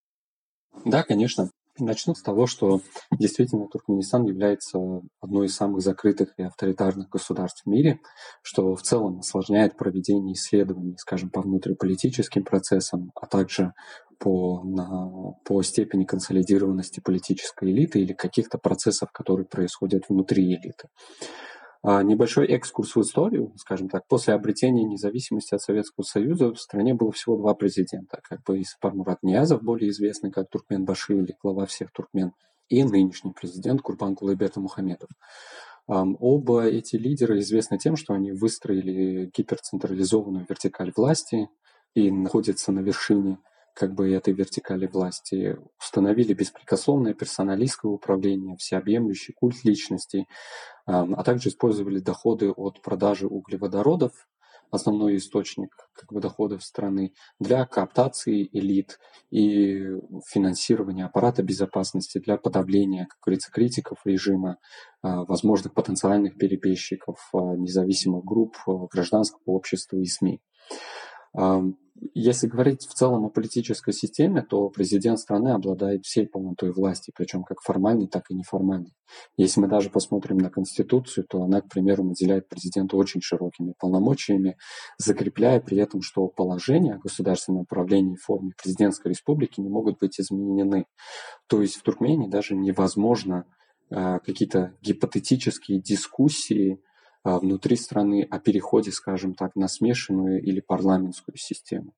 Да, 0.85 1.03
конечно. 1.03 1.49
Начну 1.79 2.15
с 2.15 2.23
того, 2.23 2.47
что 2.47 2.81
действительно 3.11 3.67
Туркменистан 3.67 4.23
является 4.25 4.79
одной 5.21 5.45
из 5.45 5.55
самых 5.55 5.81
закрытых 5.81 6.33
и 6.37 6.43
авторитарных 6.43 7.07
государств 7.09 7.63
в 7.65 7.69
мире, 7.69 7.99
что 8.41 8.75
в 8.75 8.81
целом 8.81 9.19
осложняет 9.19 9.77
проведение 9.77 10.33
исследований, 10.33 10.95
скажем, 10.97 11.29
по 11.29 11.41
внутриполитическим 11.41 12.43
процессам, 12.43 13.11
а 13.13 13.27
также 13.27 13.73
по, 14.19 14.63
на, 14.63 15.33
по 15.45 15.61
степени 15.61 16.05
консолидированности 16.05 16.99
политической 16.99 17.69
элиты 17.69 17.99
или 17.99 18.13
каких-то 18.13 18.57
процессов, 18.57 19.11
которые 19.11 19.45
происходят 19.45 20.09
внутри 20.09 20.55
элиты. 20.55 20.87
А, 21.89 22.03
небольшой 22.03 22.47
экскурс 22.47 22.97
в 22.97 23.01
историю, 23.01 23.53
скажем 23.55 23.87
так, 23.87 24.05
после 24.09 24.33
обретения 24.33 24.83
независимости 24.83 25.55
от 25.55 25.61
Советского 25.61 26.03
Союза 26.03 26.53
в 26.53 26.59
стране 26.59 26.93
было 26.93 27.13
всего 27.13 27.37
два 27.37 27.53
президента, 27.53 28.19
как 28.27 28.43
бы 28.43 28.61
Исапар 28.61 28.93
Мурат 28.93 29.23
Ниязов, 29.23 29.63
более 29.63 29.91
известный 29.91 30.29
как 30.29 30.49
Туркмен 30.49 30.83
Баши 30.83 31.13
или 31.13 31.33
глава 31.41 31.65
всех 31.65 31.93
туркмен, 31.93 32.33
и 32.67 32.83
нынешний 32.83 33.31
президент 33.31 33.81
Курбан 33.81 34.15
Кулайберта 34.15 34.59
Мухамедов. 34.59 35.07
Оба 35.87 36.65
эти 36.65 36.97
лидера 36.97 37.39
известны 37.39 37.77
тем, 37.77 37.95
что 37.95 38.13
они 38.13 38.33
выстроили 38.33 39.31
гиперцентрализованную 39.33 40.45
вертикаль 40.49 40.91
власти 40.93 41.47
и 41.93 42.11
находятся 42.11 42.73
на 42.73 42.81
вершине 42.81 43.37
как 43.77 43.93
бы 43.93 44.11
этой 44.11 44.33
вертикали 44.33 44.87
власти, 44.87 45.55
установили 45.79 46.33
беспрекословное 46.33 47.13
персоналистское 47.13 47.91
управление, 47.91 48.57
всеобъемлющий 48.57 49.33
культ 49.33 49.63
личности, 49.63 50.25
а 50.87 51.23
также 51.23 51.49
использовали 51.49 51.99
доходы 51.99 52.49
от 52.49 52.81
продажи 52.81 53.27
углеводородов, 53.27 54.13
основной 54.71 55.17
источник 55.17 55.69
как 55.93 56.11
бы, 56.11 56.19
доходов 56.19 56.63
страны, 56.63 57.13
для 57.39 57.65
кооптации 57.65 58.49
элит 58.51 58.99
и 59.29 59.85
финансирования 60.27 61.05
аппарата 61.05 61.43
безопасности 61.43 62.17
для 62.17 62.37
подавления, 62.37 63.05
как 63.05 63.19
говорится, 63.23 63.51
критиков 63.51 63.99
режима, 64.05 64.57
а, 65.03 65.23
возможных 65.23 65.73
потенциальных 65.75 66.37
перебежчиков, 66.37 67.17
а, 67.31 67.55
независимых 67.55 68.25
групп, 68.25 68.57
гражданского 68.91 69.41
общества 69.45 69.97
и 69.97 70.05
СМИ. 70.05 70.41
Если 72.13 72.47
говорить 72.47 72.81
в 72.87 72.93
целом 72.93 73.25
о 73.25 73.29
политической 73.29 73.93
системе, 73.93 74.41
то 74.41 74.69
президент 74.69 75.19
страны 75.19 75.49
обладает 75.49 76.05
всей 76.05 76.27
полнотой 76.27 76.71
власти, 76.71 77.11
причем 77.15 77.43
как 77.43 77.61
формальной, 77.61 78.07
так 78.07 78.29
и 78.29 78.35
неформальной. 78.35 78.93
Если 79.35 79.59
мы 79.59 79.67
даже 79.67 79.89
посмотрим 79.89 80.37
на 80.37 80.49
Конституцию, 80.49 81.25
то 81.27 81.41
она, 81.41 81.61
к 81.61 81.69
примеру, 81.69 82.03
наделяет 82.03 82.49
президента 82.49 82.97
очень 82.97 83.21
широкими 83.21 83.73
полномочиями, 83.79 84.57
закрепляя 84.97 85.59
при 85.59 85.77
этом, 85.77 86.01
что 86.01 86.27
положения 86.27 86.95
о 86.95 86.99
государственном 86.99 87.61
управлении 87.61 88.15
в 88.15 88.23
форме 88.23 88.51
президентской 88.61 89.09
республики 89.09 89.59
не 89.59 89.69
могут 89.69 89.99
быть 89.99 90.19
изменены. 90.19 90.85
То 91.47 91.61
есть 91.61 91.75
в 91.75 91.83
Туркмении 91.83 92.29
даже 92.29 92.55
невозможно 92.55 93.45
э, 93.89 94.19
какие-то 94.19 94.73
гипотетические 94.81 95.81
дискуссии 95.81 96.79
внутри 97.23 97.75
страны 97.75 98.27
о 98.29 98.39
переходе, 98.39 98.91
скажем 98.91 99.33
так, 99.33 99.55
на 99.55 99.67
смешанную 99.67 100.41
или 100.41 100.59
парламентскую 100.59 101.37
систему. 101.37 101.93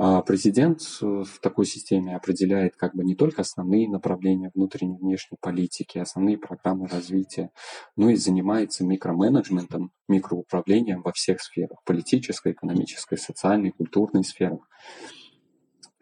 А, 0.00 0.22
президент 0.22 0.80
э, 1.02 1.24
в 1.24 1.40
такой 1.40 1.66
системе 1.66 2.14
определяет 2.14 2.76
как 2.76 2.94
бы 2.94 3.02
не 3.02 3.16
только 3.16 3.42
основные 3.42 3.88
направления 3.88 4.52
внутренней 4.54 4.94
и 4.94 5.00
внешней 5.00 5.36
политики, 5.40 5.98
основные 5.98 6.38
программы 6.38 6.86
развития, 6.86 7.50
но 7.96 8.08
и 8.08 8.14
занимается 8.14 8.84
микроменеджментом, 8.84 9.90
микроуправлением 10.06 11.02
во 11.02 11.10
всех 11.12 11.40
сферах– 11.42 11.82
политической, 11.84 12.52
экономической, 12.52 13.18
социальной, 13.18 13.72
культурной 13.72 14.22
сферах. 14.22 14.60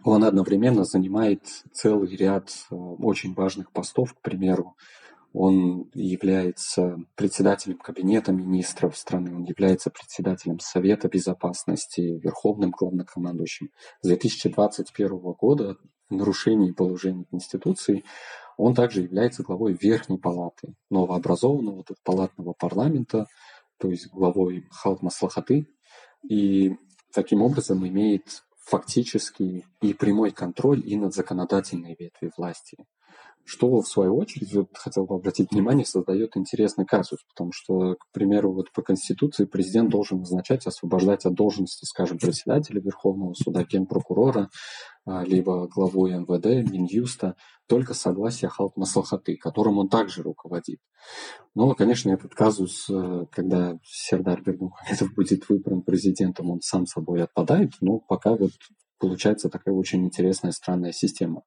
Он 0.04 0.24
одновременно 0.24 0.84
занимает 0.84 1.46
целый 1.72 2.14
ряд 2.16 2.50
э, 2.70 2.74
очень 2.74 3.32
важных 3.32 3.72
постов, 3.72 4.12
к 4.12 4.20
примеру, 4.20 4.76
он 5.38 5.90
является 5.92 6.96
председателем 7.14 7.76
кабинета 7.76 8.32
министров 8.32 8.96
страны, 8.96 9.36
он 9.36 9.44
является 9.44 9.90
председателем 9.90 10.60
Совета 10.60 11.08
Безопасности, 11.08 12.00
верховным 12.00 12.70
главнокомандующим. 12.70 13.68
С 14.00 14.06
2021 14.08 15.18
года 15.38 15.76
в 16.08 16.14
нарушении 16.14 16.72
положений 16.72 17.26
Конституции 17.30 18.02
он 18.56 18.74
также 18.74 19.02
является 19.02 19.42
главой 19.42 19.74
Верхней 19.78 20.16
Палаты 20.16 20.72
новообразованного 20.88 21.84
палатного 22.02 22.54
парламента, 22.54 23.26
то 23.78 23.90
есть 23.90 24.08
главой 24.10 24.66
Халк 24.70 25.02
Маслахаты, 25.02 25.66
и 26.26 26.76
таким 27.12 27.42
образом 27.42 27.86
имеет 27.86 28.42
фактический 28.64 29.66
и 29.82 29.92
прямой 29.92 30.30
контроль 30.30 30.82
и 30.82 30.96
над 30.96 31.12
законодательной 31.12 31.94
ветви 31.98 32.30
власти 32.38 32.78
что, 33.46 33.80
в 33.80 33.86
свою 33.86 34.16
очередь, 34.16 34.52
вот 34.54 34.68
хотел 34.74 35.06
бы 35.06 35.14
обратить 35.14 35.52
внимание, 35.52 35.86
создает 35.86 36.36
интересный 36.36 36.84
казус, 36.84 37.20
потому 37.28 37.52
что, 37.52 37.94
к 37.94 38.10
примеру, 38.12 38.52
вот 38.52 38.72
по 38.72 38.82
Конституции 38.82 39.44
президент 39.44 39.88
должен 39.88 40.18
назначать, 40.18 40.66
освобождать 40.66 41.24
от 41.24 41.34
должности, 41.34 41.84
скажем, 41.84 42.18
председателя 42.18 42.80
Верховного 42.80 43.34
суда, 43.34 43.62
генпрокурора, 43.62 44.50
а, 45.04 45.24
либо 45.24 45.68
главой 45.68 46.14
МВД, 46.14 46.68
Минюста, 46.68 47.36
только 47.68 47.94
согласие 47.94 48.48
Халк 48.48 48.76
Маслахаты, 48.76 49.36
которым 49.36 49.78
он 49.78 49.88
также 49.88 50.22
руководит. 50.22 50.80
Но, 51.54 51.72
конечно, 51.74 52.10
этот 52.10 52.34
казус, 52.34 52.90
э, 52.90 53.26
когда 53.30 53.78
Сердар 53.84 54.42
Бердмухамедов 54.42 55.14
будет 55.16 55.48
выбран 55.48 55.82
президентом, 55.82 56.50
он 56.50 56.60
сам 56.60 56.86
собой 56.86 57.22
отпадает, 57.22 57.72
но 57.80 58.00
пока 58.00 58.34
вот 58.34 58.50
получается 58.98 59.48
такая 59.48 59.74
очень 59.74 60.04
интересная 60.04 60.52
странная 60.52 60.92
система. 60.92 61.42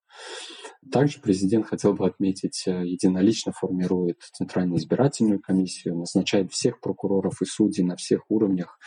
Также 0.91 1.19
президент 1.19 1.67
хотел 1.67 1.93
бы 1.93 2.07
отметить, 2.07 2.63
э, 2.65 2.86
единолично 2.86 3.51
формирует 3.51 4.21
Центральную 4.33 4.79
избирательную 4.79 5.41
комиссию, 5.41 5.98
назначает 5.98 6.51
всех 6.51 6.79
прокуроров 6.79 7.41
и 7.41 7.45
судей 7.45 7.83
на 7.83 7.95
всех 7.98 8.21
уровнях 8.29 8.79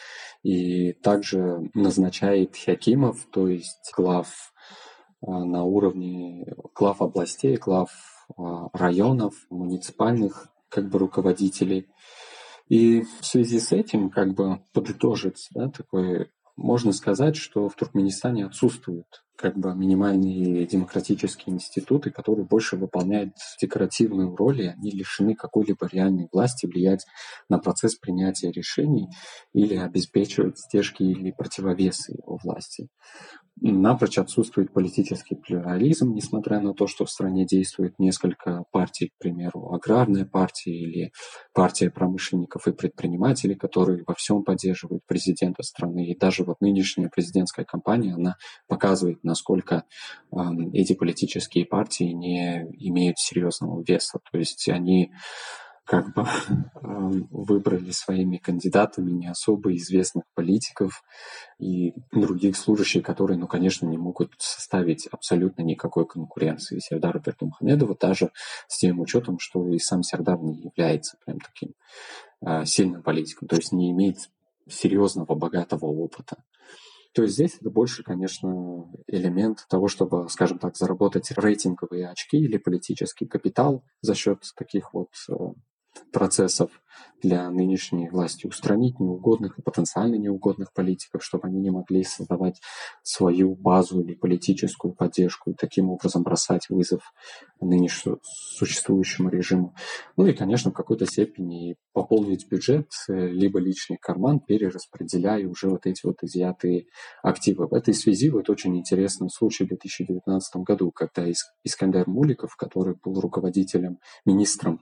и 0.42 0.94
также 0.94 1.70
назначает 1.74 2.56
хакимов, 2.56 3.26
то 3.30 3.46
есть 3.46 3.92
глав 3.94 4.28
э, 5.20 5.30
на 5.30 5.64
уровне 5.64 6.46
глав 6.74 7.02
областей, 7.02 7.56
глав 7.56 7.90
э, 8.38 8.42
районов, 8.72 9.34
муниципальных 9.50 10.48
как 10.70 10.88
бы 10.88 10.98
руководителей. 10.98 11.88
И 12.68 13.02
в 13.02 13.26
связи 13.26 13.60
с 13.60 13.70
этим, 13.72 14.08
как 14.08 14.34
бы 14.34 14.62
подытожить 14.72 15.48
да, 15.50 15.68
такой 15.68 16.30
можно 16.56 16.92
сказать, 16.92 17.36
что 17.36 17.68
в 17.68 17.74
Туркменистане 17.74 18.46
отсутствуют 18.46 19.24
как 19.36 19.58
бы 19.58 19.74
минимальные 19.74 20.66
демократические 20.66 21.56
институты, 21.56 22.10
которые 22.10 22.46
больше 22.46 22.76
выполняют 22.76 23.34
декоративную 23.60 24.36
роль, 24.36 24.62
и 24.62 24.66
они 24.68 24.90
лишены 24.90 25.34
какой-либо 25.34 25.88
реальной 25.88 26.28
власти 26.30 26.66
влиять 26.66 27.06
на 27.48 27.58
процесс 27.58 27.96
принятия 27.96 28.52
решений 28.52 29.08
или 29.52 29.74
обеспечивать 29.74 30.58
стежки 30.58 31.02
или 31.02 31.32
противовесы 31.32 32.12
его 32.12 32.38
власти. 32.42 32.88
Напрочь 33.60 34.18
отсутствует 34.18 34.72
политический 34.72 35.36
плюрализм, 35.36 36.14
несмотря 36.14 36.60
на 36.60 36.72
то, 36.74 36.86
что 36.86 37.04
в 37.04 37.10
стране 37.10 37.44
действует 37.44 37.98
несколько 37.98 38.64
партий, 38.72 39.08
к 39.08 39.18
примеру, 39.18 39.72
аграрная 39.72 40.24
партия 40.24 40.74
или 40.74 41.12
партия 41.52 41.90
промышленников 41.90 42.66
и 42.66 42.72
предпринимателей, 42.72 43.54
которые 43.54 44.04
во 44.06 44.14
всем 44.14 44.42
поддерживают 44.42 45.04
президента 45.06 45.62
страны. 45.62 46.06
И 46.06 46.18
даже 46.18 46.44
вот 46.44 46.56
нынешняя 46.60 47.08
президентская 47.08 47.64
кампания, 47.64 48.14
она 48.14 48.36
показывает, 48.68 49.22
насколько 49.22 49.84
э, 50.32 50.36
эти 50.72 50.94
политические 50.94 51.66
партии 51.66 52.12
не 52.12 52.62
имеют 52.78 53.18
серьезного 53.18 53.84
веса. 53.86 54.18
То 54.32 54.38
есть 54.38 54.68
они 54.70 55.12
как 55.84 56.14
бы 56.14 56.24
выбрали 57.30 57.90
своими 57.90 58.36
кандидатами 58.36 59.10
не 59.10 59.26
особо 59.26 59.74
известных 59.76 60.24
политиков 60.34 61.02
и 61.58 61.94
других 62.12 62.56
служащих, 62.56 63.02
которые, 63.02 63.38
ну, 63.38 63.46
конечно, 63.46 63.86
не 63.86 63.98
могут 63.98 64.32
составить 64.38 65.06
абсолютно 65.08 65.62
никакой 65.62 66.06
конкуренции 66.06 66.78
Сердару 66.78 67.20
Бердумхамедову, 67.20 67.96
даже 68.00 68.30
с 68.68 68.78
тем 68.78 69.00
учетом, 69.00 69.38
что 69.38 69.68
и 69.68 69.78
сам 69.78 70.02
Сердар 70.02 70.40
не 70.40 70.62
является 70.62 71.16
прям 71.24 71.38
таким 71.40 71.74
э, 72.46 72.64
сильным 72.64 73.02
политиком, 73.02 73.48
то 73.48 73.56
есть 73.56 73.72
не 73.72 73.90
имеет 73.90 74.30
серьезного, 74.68 75.34
богатого 75.34 75.86
опыта. 75.86 76.36
То 77.14 77.22
есть 77.22 77.34
здесь 77.34 77.56
это 77.60 77.68
больше, 77.68 78.02
конечно, 78.02 78.90
элемент 79.06 79.66
того, 79.68 79.88
чтобы, 79.88 80.28
скажем 80.30 80.58
так, 80.58 80.76
заработать 80.76 81.30
рейтинговые 81.36 82.08
очки 82.08 82.38
или 82.38 82.56
политический 82.56 83.26
капитал 83.26 83.84
за 84.00 84.14
счет 84.14 84.42
таких 84.56 84.94
вот 84.94 85.10
э, 85.28 85.34
процессов 86.12 86.70
для 87.22 87.48
нынешней 87.50 88.08
власти 88.08 88.46
устранить 88.46 88.98
неугодных 88.98 89.58
и 89.58 89.62
потенциально 89.62 90.16
неугодных 90.16 90.72
политиков, 90.72 91.22
чтобы 91.24 91.46
они 91.46 91.60
не 91.60 91.70
могли 91.70 92.02
создавать 92.02 92.60
свою 93.02 93.54
базу 93.54 94.00
или 94.00 94.14
политическую 94.14 94.92
поддержку 94.92 95.50
и 95.50 95.54
таким 95.54 95.90
образом 95.90 96.24
бросать 96.24 96.68
вызов 96.68 97.12
нынешнему 97.60 98.18
существующему 98.22 99.28
режиму. 99.28 99.74
Ну 100.16 100.26
и, 100.26 100.32
конечно, 100.32 100.72
в 100.72 100.74
какой-то 100.74 101.06
степени 101.06 101.76
пополнить 101.92 102.48
бюджет, 102.48 102.88
э, 103.08 103.28
либо 103.28 103.60
личный 103.60 103.98
карман, 103.98 104.40
перераспределяя 104.40 105.46
уже 105.46 105.68
вот 105.68 105.86
эти 105.86 106.04
вот 106.04 106.22
изъятые 106.22 106.86
активы. 107.22 107.68
В 107.68 107.74
этой 107.74 107.94
связи 107.94 108.30
вот 108.30 108.50
очень 108.50 108.76
интересный 108.76 109.30
случай 109.30 109.64
в 109.64 109.68
2019 109.68 110.56
году, 110.64 110.90
когда 110.90 111.24
Искандер 111.62 112.08
Муликов, 112.08 112.56
который 112.56 112.96
был 113.02 113.20
руководителем, 113.20 113.98
министром 114.24 114.80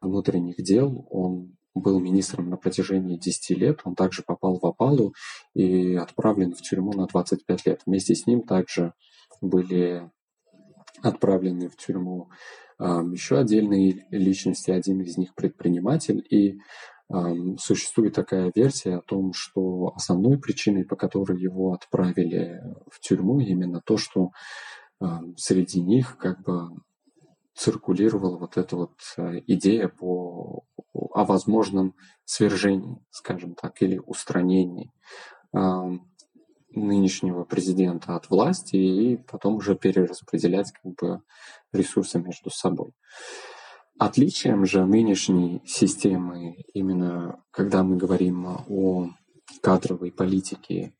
внутренних 0.00 0.45
дел, 0.54 1.06
он 1.10 1.56
был 1.76 2.00
министром 2.00 2.48
на 2.48 2.56
протяжении 2.56 3.18
10 3.18 3.58
лет. 3.58 3.80
Он 3.84 3.94
также 3.94 4.22
попал 4.22 4.58
в 4.58 4.64
опалу 4.64 5.14
и 5.54 5.94
отправлен 5.94 6.54
в 6.54 6.62
тюрьму 6.62 6.92
на 6.92 7.06
25 7.06 7.66
лет. 7.66 7.80
Вместе 7.86 8.14
с 8.14 8.26
ним 8.26 8.42
также 8.42 8.94
были 9.40 10.10
отправлены 11.02 11.68
в 11.68 11.76
тюрьму 11.76 12.30
э, 12.78 12.84
еще 13.12 13.38
отдельные 13.38 14.06
личности, 14.10 14.70
один 14.70 15.02
из 15.02 15.18
них 15.18 15.34
предприниматель. 15.34 16.24
И 16.30 16.58
э, 17.12 17.16
существует 17.58 18.14
такая 18.14 18.50
версия 18.54 18.96
о 18.96 19.02
том, 19.02 19.32
что 19.34 19.92
основной 19.94 20.38
причиной, 20.38 20.86
по 20.86 20.96
которой 20.96 21.38
его 21.38 21.74
отправили 21.74 22.62
в 22.90 23.00
тюрьму, 23.00 23.40
именно 23.40 23.82
то, 23.84 23.98
что 23.98 24.30
э, 25.00 25.06
среди 25.36 25.82
них 25.82 26.16
как 26.16 26.42
бы 26.42 26.70
циркулировала 27.56 28.36
вот 28.36 28.56
эта 28.56 28.76
вот 28.76 28.92
э, 29.16 29.40
идея 29.46 29.88
по, 29.88 30.64
о 30.92 31.24
возможном 31.24 31.94
свержении, 32.24 32.98
скажем 33.10 33.54
так, 33.54 33.80
или 33.80 33.98
устранении 33.98 34.92
э, 35.54 35.58
нынешнего 36.74 37.44
президента 37.44 38.14
от 38.14 38.28
власти 38.28 38.76
и 38.76 39.16
потом 39.16 39.56
уже 39.56 39.74
перераспределять 39.74 40.72
как 40.72 40.94
бы 40.94 41.22
ресурсы 41.72 42.18
между 42.18 42.50
собой. 42.50 42.92
Отличием 43.98 44.66
же 44.66 44.84
нынешней 44.84 45.62
системы, 45.64 46.56
именно 46.74 47.42
когда 47.50 47.82
мы 47.82 47.96
говорим 47.96 48.46
о 48.68 49.10
кадровой 49.62 50.12
политике 50.12 50.94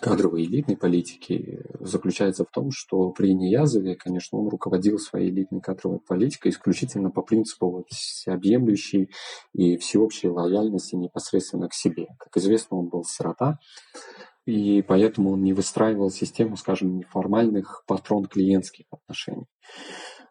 кадровой 0.00 0.44
элитной 0.44 0.76
политики 0.76 1.62
заключается 1.80 2.44
в 2.44 2.50
том, 2.50 2.70
что 2.70 3.10
при 3.10 3.32
Ниязове, 3.32 3.94
конечно, 3.94 4.38
он 4.38 4.48
руководил 4.48 4.98
своей 4.98 5.30
элитной 5.30 5.60
кадровой 5.60 6.00
политикой 6.00 6.50
исключительно 6.50 7.10
по 7.10 7.22
принципу 7.22 7.70
вот 7.70 7.88
всеобъемлющей 7.90 9.10
и 9.54 9.76
всеобщей 9.76 10.28
лояльности 10.28 10.96
непосредственно 10.96 11.68
к 11.68 11.74
себе. 11.74 12.08
Как 12.18 12.36
известно, 12.36 12.78
он 12.78 12.88
был 12.88 13.04
сирота, 13.04 13.58
и 14.44 14.82
поэтому 14.82 15.32
он 15.32 15.42
не 15.42 15.52
выстраивал 15.52 16.10
систему, 16.10 16.56
скажем, 16.56 16.98
неформальных 16.98 17.82
патрон-клиентских 17.86 18.86
отношений. 18.90 19.46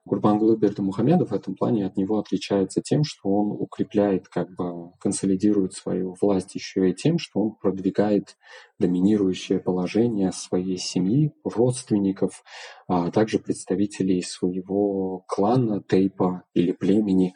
Гурбангулы 0.06 0.56
Бердымухамедов 0.56 1.32
в 1.32 1.34
этом 1.34 1.56
плане 1.56 1.86
от 1.88 1.98
него 1.98 2.20
отличается 2.20 2.80
тем, 2.80 3.04
что 3.04 3.28
он 3.28 3.52
укрепляет, 3.52 4.28
как 4.28 4.56
бы 4.56 4.92
консолидирует 5.00 5.74
свою 5.74 6.16
власть 6.22 6.54
еще 6.54 6.92
и 6.92 6.94
тем, 6.94 7.18
что 7.18 7.40
он 7.40 7.56
продвигает 7.56 8.38
доминирующее 8.78 9.60
положение 9.60 10.32
своей 10.32 10.78
семьи, 10.78 11.34
родственников, 11.44 12.44
а 12.88 13.10
также 13.10 13.40
представителей 13.40 14.22
своего 14.22 15.24
клана, 15.28 15.82
тейпа 15.82 16.44
или 16.54 16.72
племени, 16.72 17.34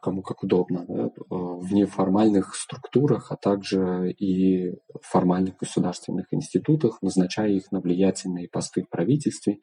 кому 0.00 0.22
как 0.22 0.42
удобно, 0.42 0.84
да, 0.86 1.06
э, 1.06 1.10
в 1.28 1.72
неформальных 1.72 2.54
структурах, 2.54 3.32
а 3.32 3.36
также 3.36 4.10
и 4.10 4.74
формальных 5.00 5.56
государственных 5.56 6.26
институтах, 6.32 7.00
назначая 7.00 7.50
их 7.50 7.72
на 7.72 7.80
влиятельные 7.80 8.48
посты 8.48 8.82
в 8.82 8.90
правительстве 8.90 9.60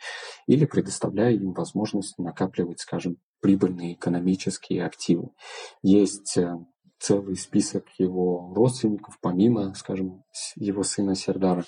или 0.48 0.66
предоставляя 0.66 1.34
им 1.34 1.54
возможность 1.54 2.18
накапливать, 2.18 2.80
скажем, 2.80 3.18
прибыльные 3.42 3.94
экономические 3.94 4.86
активы. 4.86 5.30
Есть 5.84 6.36
э, 6.36 6.58
целый 6.98 7.36
список 7.36 7.86
его 8.00 8.52
родственников, 8.56 9.20
помимо, 9.22 9.76
скажем, 9.76 10.24
его 10.56 10.82
сына 10.82 11.14
Сердара, 11.14 11.66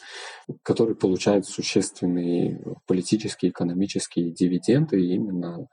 который 0.63 0.95
получает 0.95 1.45
существенные 1.45 2.63
политические, 2.87 3.51
экономические 3.51 4.31
дивиденды 4.31 5.01
именно 5.01 5.67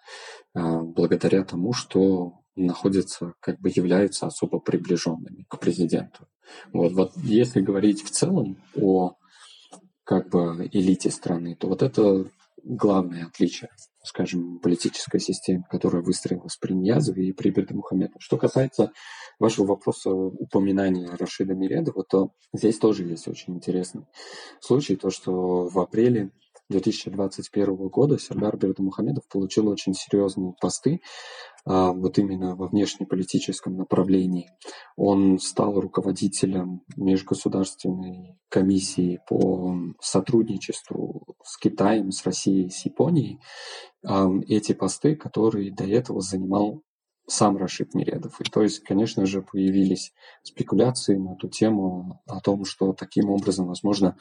благодаря 0.54 1.44
тому, 1.44 1.74
что 1.74 2.39
находятся, 2.56 3.34
как 3.40 3.60
бы 3.60 3.70
являются 3.74 4.26
особо 4.26 4.58
приближенными 4.58 5.44
к 5.48 5.58
президенту. 5.58 6.26
Вот, 6.72 6.92
вот 6.92 7.12
если 7.16 7.60
говорить 7.60 8.02
в 8.02 8.10
целом 8.10 8.56
о 8.74 9.14
как 10.04 10.28
бы 10.28 10.68
элите 10.72 11.10
страны, 11.10 11.54
то 11.54 11.68
вот 11.68 11.82
это 11.82 12.26
главное 12.64 13.26
отличие, 13.26 13.70
скажем, 14.02 14.58
политической 14.58 15.20
системы, 15.20 15.64
которая 15.70 16.02
выстроилась 16.02 16.56
при 16.56 16.72
Ниязове 16.72 17.28
и 17.28 17.32
при 17.32 17.50
Бердымухамедове. 17.50 18.18
Что 18.18 18.36
касается 18.36 18.92
вашего 19.38 19.66
вопроса 19.66 20.10
упоминания 20.10 21.08
Рашида 21.08 21.54
Миредова, 21.54 22.04
то 22.04 22.32
здесь 22.52 22.78
тоже 22.78 23.04
есть 23.04 23.28
очень 23.28 23.54
интересный 23.54 24.04
случай, 24.60 24.96
то, 24.96 25.10
что 25.10 25.68
в 25.68 25.78
апреле 25.78 26.30
2021 26.70 27.88
года 27.88 28.18
Сердар 28.18 28.56
Бердымухамедов 28.56 29.26
получил 29.28 29.68
очень 29.68 29.92
серьезные 29.92 30.54
посты 30.60 31.00
а, 31.66 31.92
вот 31.92 32.18
именно 32.18 32.56
во 32.56 32.68
внешнеполитическом 32.68 33.76
направлении. 33.76 34.50
Он 34.96 35.38
стал 35.38 35.80
руководителем 35.80 36.82
межгосударственной 36.96 38.38
комиссии 38.48 39.20
по 39.28 39.74
сотрудничеству 40.00 41.36
с 41.42 41.58
Китаем, 41.58 42.12
с 42.12 42.24
Россией, 42.24 42.70
с 42.70 42.84
Японией. 42.84 43.40
Эти 44.48 44.72
посты, 44.72 45.16
которые 45.16 45.72
до 45.74 45.84
этого 45.84 46.20
занимал 46.20 46.82
сам 47.30 47.56
Рашид 47.56 47.94
Миредов. 47.94 48.40
И 48.40 48.44
то 48.44 48.62
есть, 48.62 48.80
конечно 48.80 49.24
же, 49.26 49.42
появились 49.42 50.12
спекуляции 50.42 51.16
на 51.16 51.34
эту 51.34 51.48
тему 51.48 52.22
о 52.26 52.40
том, 52.40 52.64
что 52.64 52.92
таким 52.92 53.30
образом, 53.30 53.66
возможно, 53.66 54.16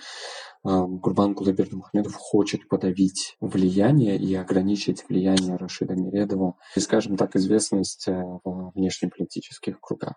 Гурбан 0.64 1.34
Гулаберд 1.34 1.74
Мухамедов 1.74 2.16
хочет 2.16 2.68
подавить 2.68 3.36
влияние 3.40 4.18
и 4.18 4.36
ограничить 4.36 5.06
влияние 5.08 5.56
Рашида 5.56 5.96
Миредова 5.96 6.56
и, 6.76 6.80
скажем 6.80 7.18
так, 7.18 7.36
известность 7.36 8.08
э, 8.08 8.14
в 8.44 8.72
внешнеполитических 8.76 9.80
кругах. 9.80 10.16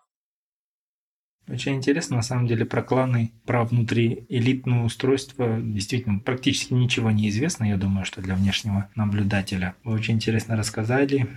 Очень 1.49 1.77
интересно, 1.77 2.17
на 2.17 2.23
самом 2.23 2.47
деле, 2.47 2.65
про 2.65 2.83
кланы, 2.83 3.33
про 3.47 3.65
внутриэлитное 3.65 4.85
устройство 4.85 5.61
действительно 5.61 6.21
практически 6.21 6.73
ничего 6.73 7.11
не 7.11 7.29
известно, 7.31 7.65
я 7.65 7.77
думаю, 7.77 8.05
что 8.05 8.23
для 8.23 8.37
внешнего 8.37 8.89
наблюдателя. 8.95 9.75
Вы 9.83 9.95
очень 9.95 10.15
интересно 10.15 10.57
рассказали. 10.57 11.29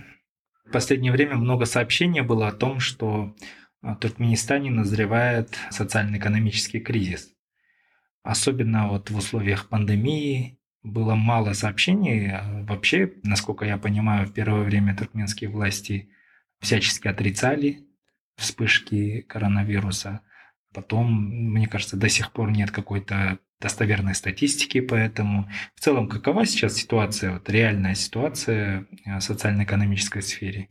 В 0.66 0.72
последнее 0.72 1.12
время 1.12 1.36
много 1.36 1.64
сообщений 1.64 2.22
было 2.22 2.48
о 2.48 2.52
том, 2.52 2.80
что 2.80 3.34
в 3.82 3.94
Туркменистане 3.96 4.70
назревает 4.70 5.56
социально-экономический 5.70 6.80
кризис. 6.80 7.32
Особенно 8.22 8.88
вот 8.88 9.10
в 9.10 9.16
условиях 9.16 9.68
пандемии 9.68 10.58
было 10.82 11.14
мало 11.14 11.52
сообщений. 11.52 12.32
Вообще, 12.64 13.12
насколько 13.22 13.64
я 13.64 13.78
понимаю, 13.78 14.26
в 14.26 14.32
первое 14.32 14.62
время 14.62 14.96
туркменские 14.96 15.50
власти 15.50 16.10
всячески 16.60 17.06
отрицали 17.06 17.86
вспышки 18.36 19.22
коронавируса. 19.22 20.20
Потом, 20.74 21.12
мне 21.52 21.68
кажется, 21.68 21.96
до 21.96 22.08
сих 22.08 22.32
пор 22.32 22.50
нет 22.50 22.70
какой-то 22.70 23.38
достоверной 23.60 24.14
статистики, 24.14 24.80
поэтому 24.80 25.48
в 25.74 25.80
целом 25.80 26.08
какова 26.08 26.44
сейчас 26.46 26.74
ситуация, 26.74 27.32
вот 27.34 27.48
реальная 27.48 27.94
ситуация 27.94 28.86
в 29.04 29.20
социально-экономической 29.20 30.22
сфере? 30.22 30.68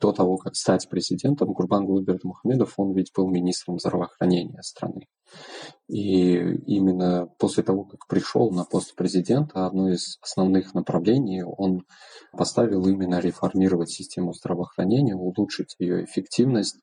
До 0.00 0.12
того, 0.12 0.38
как 0.38 0.56
стать 0.56 0.88
президентом, 0.88 1.52
Гурбан 1.52 1.84
Гулберт 1.84 2.24
Мухамедов, 2.24 2.72
он 2.78 2.94
ведь 2.94 3.12
был 3.14 3.28
министром 3.28 3.78
здравоохранения 3.78 4.62
страны. 4.62 5.06
И 5.88 6.32
именно 6.66 7.28
после 7.38 7.62
того, 7.62 7.84
как 7.84 8.06
пришел 8.08 8.50
на 8.50 8.64
пост 8.64 8.94
президента, 8.94 9.66
одно 9.66 9.92
из 9.92 10.18
основных 10.22 10.72
направлений 10.72 11.42
он 11.42 11.82
поставил 12.32 12.86
именно 12.86 13.20
реформировать 13.20 13.90
систему 13.90 14.32
здравоохранения, 14.32 15.14
улучшить 15.14 15.76
ее 15.78 16.04
эффективность. 16.04 16.80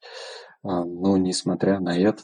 А, 0.64 0.84
но 0.84 1.18
несмотря 1.18 1.80
на 1.80 1.98
это, 1.98 2.24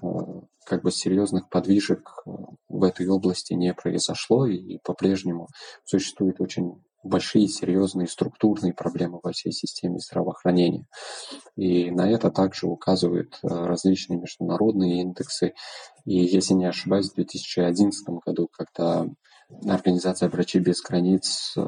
как 0.66 0.84
бы 0.84 0.92
серьезных 0.92 1.50
подвижек 1.50 2.24
в 2.70 2.84
этой 2.84 3.08
области 3.08 3.54
не 3.54 3.74
произошло, 3.74 4.46
и 4.46 4.78
по-прежнему 4.80 5.48
существует 5.84 6.40
очень 6.42 6.82
большие, 7.04 7.48
серьезные 7.48 8.08
структурные 8.08 8.74
проблемы 8.74 9.20
во 9.22 9.34
всей 9.34 9.52
системе 9.52 10.00
здравоохранения. 10.00 10.86
И 11.58 11.92
на 11.92 12.10
это 12.10 12.32
также 12.32 12.66
указывают 12.66 13.40
э, 13.44 13.48
различные 13.48 14.20
международные 14.20 15.02
индексы. 15.02 15.54
И 16.06 16.18
если 16.18 16.54
не 16.54 16.66
ошибаюсь, 16.66 17.12
в 17.12 17.16
2011 17.16 18.08
году, 18.26 18.48
когда 18.50 19.06
Организация 19.68 20.30
врачей 20.30 20.62
без 20.62 20.82
границ, 20.82 21.54
э, 21.58 21.62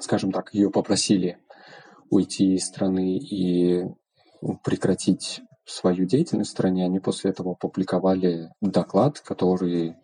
скажем 0.00 0.32
так, 0.32 0.52
ее 0.52 0.70
попросили 0.70 1.38
уйти 2.10 2.54
из 2.54 2.66
страны 2.66 3.18
и 3.18 3.84
прекратить 4.62 5.40
свою 5.64 6.06
деятельность 6.06 6.50
в 6.50 6.52
стране, 6.52 6.84
они 6.84 7.00
после 7.00 7.30
этого 7.30 7.52
опубликовали 7.52 8.50
доклад, 8.60 9.20
который 9.20 9.96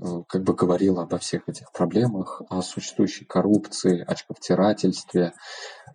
Э, 0.00 0.22
как 0.28 0.42
бы 0.42 0.54
говорила 0.54 1.02
обо 1.02 1.18
всех 1.18 1.48
этих 1.48 1.70
проблемах, 1.72 2.42
о 2.48 2.62
существующей 2.62 3.24
коррупции, 3.24 4.04
очковтирательстве, 4.04 5.32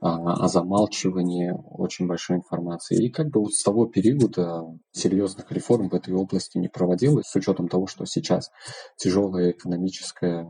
о 0.02 0.48
замалчивании 0.48 1.54
очень 1.72 2.08
большой 2.08 2.38
информации. 2.38 3.06
И 3.06 3.10
как 3.10 3.30
бы 3.30 3.42
вот 3.42 3.54
с 3.54 3.64
того 3.64 3.86
периода 3.86 4.64
серьезных 4.92 5.52
реформ 5.52 5.90
в 5.90 5.94
этой 5.94 6.14
области 6.14 6.58
не 6.58 6.70
проводилось, 6.70 7.28
с 7.28 7.36
учетом 7.36 7.68
того, 7.68 7.88
что 7.88 8.06
сейчас 8.06 8.50
тяжелое 8.96 9.52
экономическое 9.52 10.48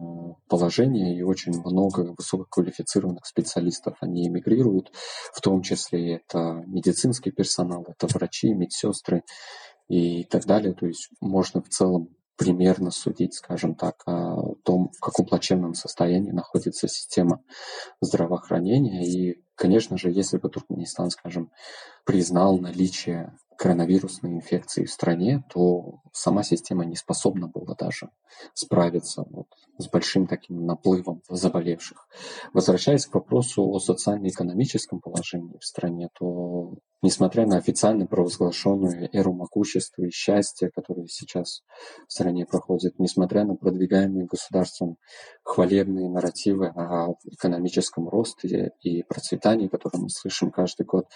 положение 0.48 1.18
и 1.18 1.24
очень 1.24 1.60
много 1.66 2.14
высококвалифицированных 2.16 3.26
специалистов, 3.26 3.98
они 4.02 4.28
эмигрируют, 4.28 4.92
в 5.34 5.42
том 5.42 5.62
числе 5.62 6.18
это 6.18 6.64
медицинский 6.68 7.32
персонал, 7.32 7.86
это 7.88 8.08
врачи, 8.08 8.54
медсестры 8.54 9.24
и 9.88 10.24
так 10.26 10.46
далее. 10.46 10.74
То 10.74 10.86
есть 10.86 11.10
можно 11.22 11.62
в 11.62 11.70
целом 11.70 12.10
примерно 12.40 12.90
судить, 12.90 13.34
скажем 13.34 13.76
так, 13.76 14.02
о 14.06 14.56
том, 14.64 14.92
в 14.98 15.02
каком 15.02 15.26
плачевном 15.26 15.74
состоянии 15.74 16.32
находится 16.32 16.88
система 16.88 17.44
здравоохранения. 18.00 19.06
И, 19.06 19.44
конечно 19.60 19.98
же, 19.98 20.10
если 20.10 20.38
бы 20.38 20.50
Туркменистан, 20.50 21.10
скажем, 21.10 21.52
признал 22.06 22.58
наличие 22.58 23.38
коронавирусной 23.60 24.32
инфекции 24.32 24.86
в 24.86 24.92
стране, 24.92 25.44
то 25.54 26.00
сама 26.14 26.44
система 26.44 26.86
не 26.86 26.96
способна 26.96 27.50
была 27.50 27.76
даже 27.76 28.10
справиться 28.54 29.26
вот 29.30 29.48
с 29.78 29.90
большим 29.90 30.28
таким 30.28 30.66
наплывом 30.66 31.22
заболевших. 31.28 32.08
Возвращаясь 32.54 33.06
к 33.06 33.14
вопросу 33.14 33.70
о 33.70 33.80
социально-экономическом 33.80 35.02
положении 35.02 35.58
в 35.58 35.66
стране, 35.66 36.08
то 36.18 36.76
несмотря 37.02 37.46
на 37.46 37.58
официально 37.58 38.06
провозглашенную 38.06 39.10
эру 39.12 39.34
могущества 39.34 40.04
и 40.04 40.10
счастья, 40.10 40.72
которая 40.74 41.08
сейчас 41.08 41.64
в 42.08 42.14
стране 42.14 42.46
проходит, 42.46 42.98
несмотря 42.98 43.44
на 43.44 43.56
продвигаемые 43.56 44.26
государством 44.26 44.98
хвалебные 45.44 46.10
нарративы 46.10 46.68
о 46.68 47.16
экономическом 47.26 48.08
росте 48.08 48.72
и 48.82 49.04
процветании, 49.04 49.49
которые 49.68 50.04
мы 50.04 50.10
слышим 50.10 50.52
каждый 50.52 50.86
год, 50.86 51.08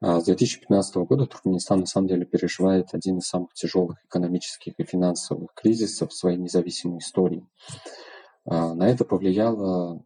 а 0.00 0.20
с 0.20 0.24
2015 0.24 0.96
года 0.96 1.26
Туркменистан 1.26 1.80
на 1.80 1.86
самом 1.86 2.08
деле 2.08 2.26
переживает 2.26 2.88
один 2.92 3.18
из 3.18 3.26
самых 3.26 3.52
тяжелых 3.54 3.96
экономических 4.04 4.74
и 4.78 4.84
финансовых 4.84 5.54
кризисов 5.54 6.10
в 6.10 6.16
своей 6.16 6.36
независимой 6.36 6.98
истории. 6.98 7.46
А, 8.44 8.74
на 8.74 8.88
это 8.88 9.04
повлияло 9.04 10.02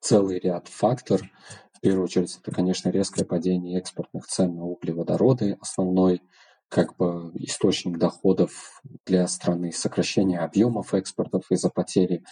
целый 0.00 0.38
ряд 0.38 0.68
факторов, 0.68 1.26
в 1.72 1.80
первую 1.80 2.04
очередь, 2.04 2.36
это, 2.42 2.50
конечно, 2.50 2.88
резкое 2.88 3.24
падение 3.24 3.78
экспортных 3.78 4.26
цен 4.26 4.56
на 4.56 4.64
углеводороды, 4.64 5.56
основной 5.60 6.22
как 6.68 6.96
бы 6.96 7.30
источник 7.34 7.98
доходов 7.98 8.82
для 9.06 9.26
страны, 9.28 9.72
сокращение 9.72 10.40
объемов 10.40 10.92
экспортов 10.92 11.44
из-за 11.50 11.70
потери 11.70 12.24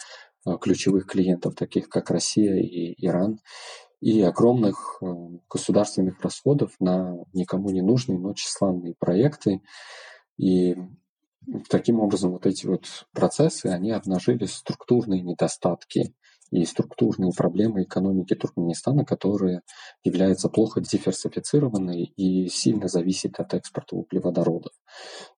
э, 0.45 0.57
ключевых 0.59 1.07
клиентов, 1.07 1.55
таких 1.55 1.89
как 1.89 2.11
Россия 2.11 2.55
и 2.57 2.93
Иран, 3.03 3.39
и 3.99 4.21
огромных 4.21 4.99
э, 5.01 5.05
государственных 5.49 6.21
расходов 6.21 6.71
на 6.79 7.17
никому 7.33 7.69
не 7.69 7.81
нужные, 7.81 8.19
но 8.19 8.33
тщеславные 8.33 8.95
проекты. 8.97 9.61
И 10.37 10.75
таким 11.69 11.99
образом 11.99 12.31
вот 12.31 12.45
эти 12.45 12.65
вот 12.67 12.85
процессы, 13.13 13.67
они 13.67 13.91
обнажили 13.91 14.45
структурные 14.45 15.21
недостатки 15.21 16.13
и 16.51 16.63
структурные 16.63 17.31
проблемы 17.35 17.83
экономики 17.83 18.33
Туркменистана, 18.33 19.03
которая 19.03 19.63
является 20.03 20.47
плохо 20.47 20.79
диверсифицированной 20.79 22.03
и 22.03 22.47
сильно 22.47 22.87
зависит 22.87 23.39
от 23.39 23.53
экспорта 23.53 23.95
углеводородов. 23.95 24.71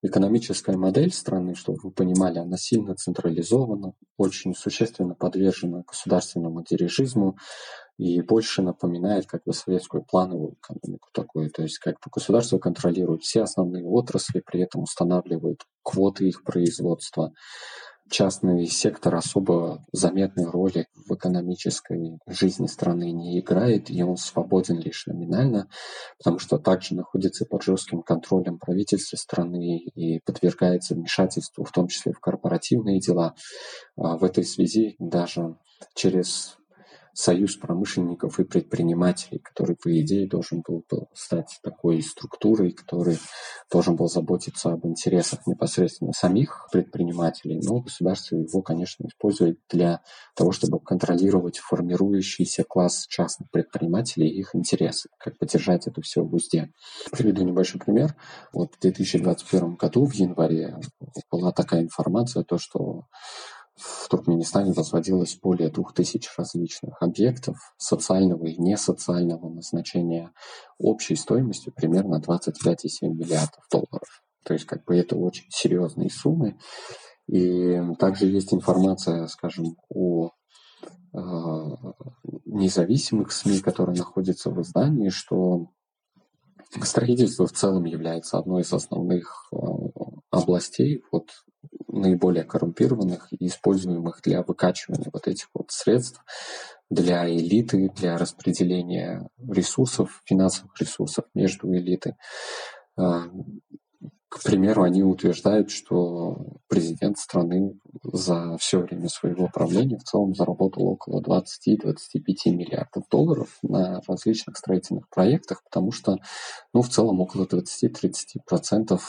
Экономическая 0.02 0.76
модель 0.76 1.12
страны, 1.12 1.54
чтобы 1.54 1.78
вы 1.82 1.90
понимали, 1.90 2.38
она 2.38 2.56
сильно 2.56 2.94
централизована, 2.94 3.94
очень 4.16 4.54
существенно 4.54 5.14
подвержена 5.14 5.82
государственному 5.86 6.62
дирижизму 6.62 7.36
и 8.00 8.22
больше 8.22 8.62
напоминает 8.62 9.26
как 9.26 9.42
бы 9.44 9.52
советскую 9.52 10.02
плановую 10.02 10.54
экономику 10.54 11.10
такую. 11.12 11.50
То 11.50 11.62
есть 11.62 11.78
как 11.78 11.96
бы 11.96 12.10
государство 12.10 12.58
контролирует 12.58 13.22
все 13.22 13.42
основные 13.42 13.84
отрасли, 13.84 14.40
при 14.40 14.62
этом 14.62 14.84
устанавливает 14.84 15.64
квоты 15.82 16.26
их 16.26 16.42
производства, 16.42 17.34
частный 18.08 18.66
сектор 18.66 19.14
особо 19.16 19.84
заметной 19.92 20.46
роли 20.46 20.86
в 21.06 21.14
экономической 21.14 22.18
жизни 22.26 22.68
страны 22.68 23.12
не 23.12 23.38
играет, 23.38 23.90
и 23.90 24.02
он 24.02 24.16
свободен 24.16 24.78
лишь 24.78 25.04
номинально, 25.06 25.68
потому 26.16 26.38
что 26.38 26.56
также 26.56 26.94
находится 26.94 27.44
под 27.44 27.62
жестким 27.62 28.00
контролем 28.00 28.58
правительства 28.58 29.16
страны 29.18 29.76
и 29.76 30.20
подвергается 30.20 30.94
вмешательству, 30.94 31.64
в 31.64 31.70
том 31.70 31.88
числе 31.88 32.14
в 32.14 32.20
корпоративные 32.20 32.98
дела. 32.98 33.34
А 33.98 34.16
в 34.16 34.24
этой 34.24 34.44
связи 34.44 34.96
даже 34.98 35.58
через 35.94 36.56
союз 37.20 37.56
промышленников 37.56 38.40
и 38.40 38.44
предпринимателей, 38.44 39.40
который, 39.40 39.76
по 39.76 39.88
идее, 40.00 40.26
должен 40.26 40.62
был, 40.66 40.84
стать 41.12 41.60
такой 41.62 42.02
структурой, 42.02 42.72
который 42.72 43.18
должен 43.70 43.94
был 43.96 44.08
заботиться 44.08 44.72
об 44.72 44.86
интересах 44.86 45.46
непосредственно 45.46 46.12
самих 46.12 46.68
предпринимателей, 46.72 47.60
но 47.62 47.80
государство 47.80 48.36
его, 48.36 48.62
конечно, 48.62 49.06
использует 49.06 49.58
для 49.68 50.00
того, 50.34 50.52
чтобы 50.52 50.80
контролировать 50.80 51.58
формирующийся 51.58 52.64
класс 52.64 53.06
частных 53.06 53.50
предпринимателей 53.50 54.28
и 54.28 54.40
их 54.40 54.54
интересы, 54.54 55.10
как 55.18 55.38
поддержать 55.38 55.86
это 55.86 56.00
все 56.00 56.24
в 56.24 56.34
узде. 56.34 56.72
Приведу 57.12 57.44
небольшой 57.44 57.80
пример. 57.80 58.16
Вот 58.54 58.74
в 58.74 58.80
2021 58.80 59.74
году 59.74 60.06
в 60.06 60.14
январе 60.14 60.78
была 61.30 61.52
такая 61.52 61.82
информация, 61.82 62.44
то, 62.44 62.56
что 62.56 63.04
в 63.80 64.08
Туркменистане 64.08 64.72
возводилось 64.72 65.38
более 65.40 65.70
двух 65.70 65.94
тысяч 65.94 66.28
различных 66.36 67.00
объектов 67.00 67.56
социального 67.78 68.46
и 68.46 68.56
несоциального 68.56 69.48
назначения 69.48 70.32
общей 70.78 71.16
стоимостью 71.16 71.72
примерно 71.72 72.20
25,7 72.20 73.08
миллиардов 73.08 73.64
долларов. 73.70 74.22
То 74.44 74.52
есть 74.52 74.66
как 74.66 74.84
бы 74.84 74.96
это 74.96 75.16
очень 75.16 75.46
серьезные 75.50 76.10
суммы. 76.10 76.58
И 77.26 77.80
также 77.98 78.26
есть 78.26 78.52
информация, 78.52 79.26
скажем, 79.28 79.76
о 79.88 80.30
э, 81.14 81.18
независимых 82.46 83.32
СМИ, 83.32 83.60
которые 83.60 83.96
находятся 83.96 84.50
в 84.50 84.60
издании, 84.60 85.10
что 85.10 85.68
строительство 86.82 87.46
в 87.46 87.52
целом 87.52 87.84
является 87.84 88.38
одной 88.38 88.62
из 88.62 88.72
основных 88.72 89.48
э, 89.52 89.56
областей 90.30 91.02
вот, 91.12 91.28
наиболее 91.92 92.44
коррумпированных 92.44 93.28
и 93.32 93.46
используемых 93.46 94.20
для 94.22 94.42
выкачивания 94.42 95.10
вот 95.12 95.26
этих 95.28 95.48
вот 95.54 95.70
средств 95.70 96.24
для 96.90 97.28
элиты, 97.28 97.88
для 97.96 98.18
распределения 98.18 99.28
ресурсов, 99.38 100.22
финансовых 100.24 100.72
ресурсов 100.80 101.24
между 101.34 101.72
элитой. 101.72 102.14
А, 102.96 103.24
к 104.30 104.44
примеру, 104.44 104.84
они 104.84 105.02
утверждают, 105.02 105.70
что 105.70 106.38
президент 106.68 107.18
страны 107.18 107.80
за 108.04 108.56
все 108.58 108.78
время 108.78 109.08
своего 109.08 109.48
правления 109.52 109.98
в 109.98 110.04
целом 110.04 110.34
заработал 110.34 110.86
около 110.86 111.20
20-25 111.20 111.96
миллиардов 112.46 113.04
долларов 113.10 113.58
на 113.62 114.00
различных 114.06 114.56
строительных 114.56 115.08
проектах, 115.08 115.64
потому 115.64 115.90
что, 115.90 116.18
ну, 116.72 116.82
в 116.82 116.88
целом 116.88 117.20
около 117.20 117.44
20-30% 117.44 119.00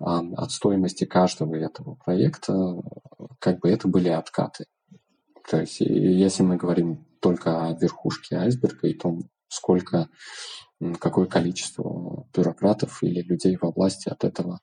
от 0.00 0.50
стоимости 0.50 1.04
каждого 1.04 1.54
этого 1.54 1.94
проекта, 1.96 2.80
как 3.38 3.60
бы 3.60 3.68
это 3.68 3.86
были 3.86 4.08
откаты. 4.08 4.64
То 5.48 5.60
есть, 5.60 5.80
если 5.80 6.42
мы 6.42 6.56
говорим 6.56 7.06
только 7.20 7.68
о 7.68 7.78
верхушке 7.78 8.36
айсберга 8.36 8.88
и 8.88 8.94
том, 8.94 9.28
сколько, 9.48 10.08
какое 10.98 11.26
количество 11.26 12.26
бюрократов 12.34 13.02
или 13.02 13.20
людей 13.20 13.58
во 13.60 13.70
власти 13.70 14.08
от 14.08 14.24
этого. 14.24 14.60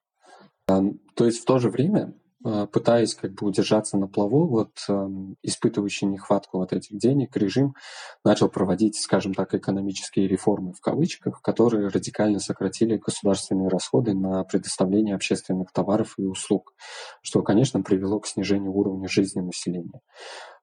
То 0.65 1.25
есть 1.25 1.41
в 1.41 1.45
то 1.45 1.59
же 1.59 1.69
время 1.69 2.13
пытаясь 2.43 3.15
как 3.15 3.33
бы 3.33 3.47
удержаться 3.47 3.97
на 3.97 4.07
плаву, 4.07 4.47
вот 4.47 4.71
эм, 4.89 5.37
испытывающий 5.41 6.07
нехватку 6.07 6.59
вот 6.59 6.71
этих 6.71 6.97
денег, 6.97 7.35
режим 7.35 7.75
начал 8.23 8.49
проводить, 8.49 8.99
скажем 8.99 9.33
так, 9.33 9.53
экономические 9.53 10.27
реформы 10.27 10.73
в 10.73 10.81
кавычках, 10.81 11.41
которые 11.41 11.87
радикально 11.87 12.39
сократили 12.39 12.97
государственные 12.97 13.69
расходы 13.69 14.13
на 14.13 14.43
предоставление 14.43 15.15
общественных 15.15 15.71
товаров 15.71 16.13
и 16.17 16.23
услуг, 16.23 16.73
что, 17.21 17.41
конечно, 17.41 17.81
привело 17.81 18.19
к 18.19 18.27
снижению 18.27 18.71
уровня 18.71 19.07
жизни 19.07 19.41
населения. 19.41 20.01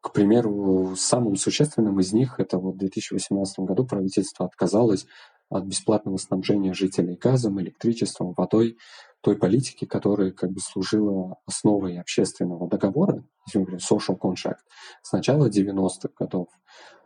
К 0.01 0.13
примеру, 0.13 0.95
самым 0.97 1.35
существенным 1.37 1.99
из 1.99 2.13
них 2.13 2.39
это 2.39 2.59
вот 2.59 2.75
в 2.75 2.79
2018 2.79 3.61
году 3.61 3.87
правительство 3.87 4.45
отказалось 4.45 5.07
от 5.49 5.65
бесплатного 5.65 6.17
снабжения 6.17 6.75
жителей 6.75 7.17
газом, 7.17 7.61
электричеством, 7.61 8.35
водой, 8.37 8.77
той 9.21 9.37
политики, 9.37 9.85
которая 9.87 10.33
как 10.33 10.51
бы 10.51 10.61
служила 10.61 11.37
основой 11.47 11.99
общественного 11.99 12.69
договора, 12.69 13.25
если 13.47 13.59
мы 13.59 13.65
говорим 13.65 13.81
social 13.81 14.19
contract, 14.19 14.65
с 15.03 15.13
начала 15.13 15.49
90-х 15.49 16.11
годов, 16.19 16.49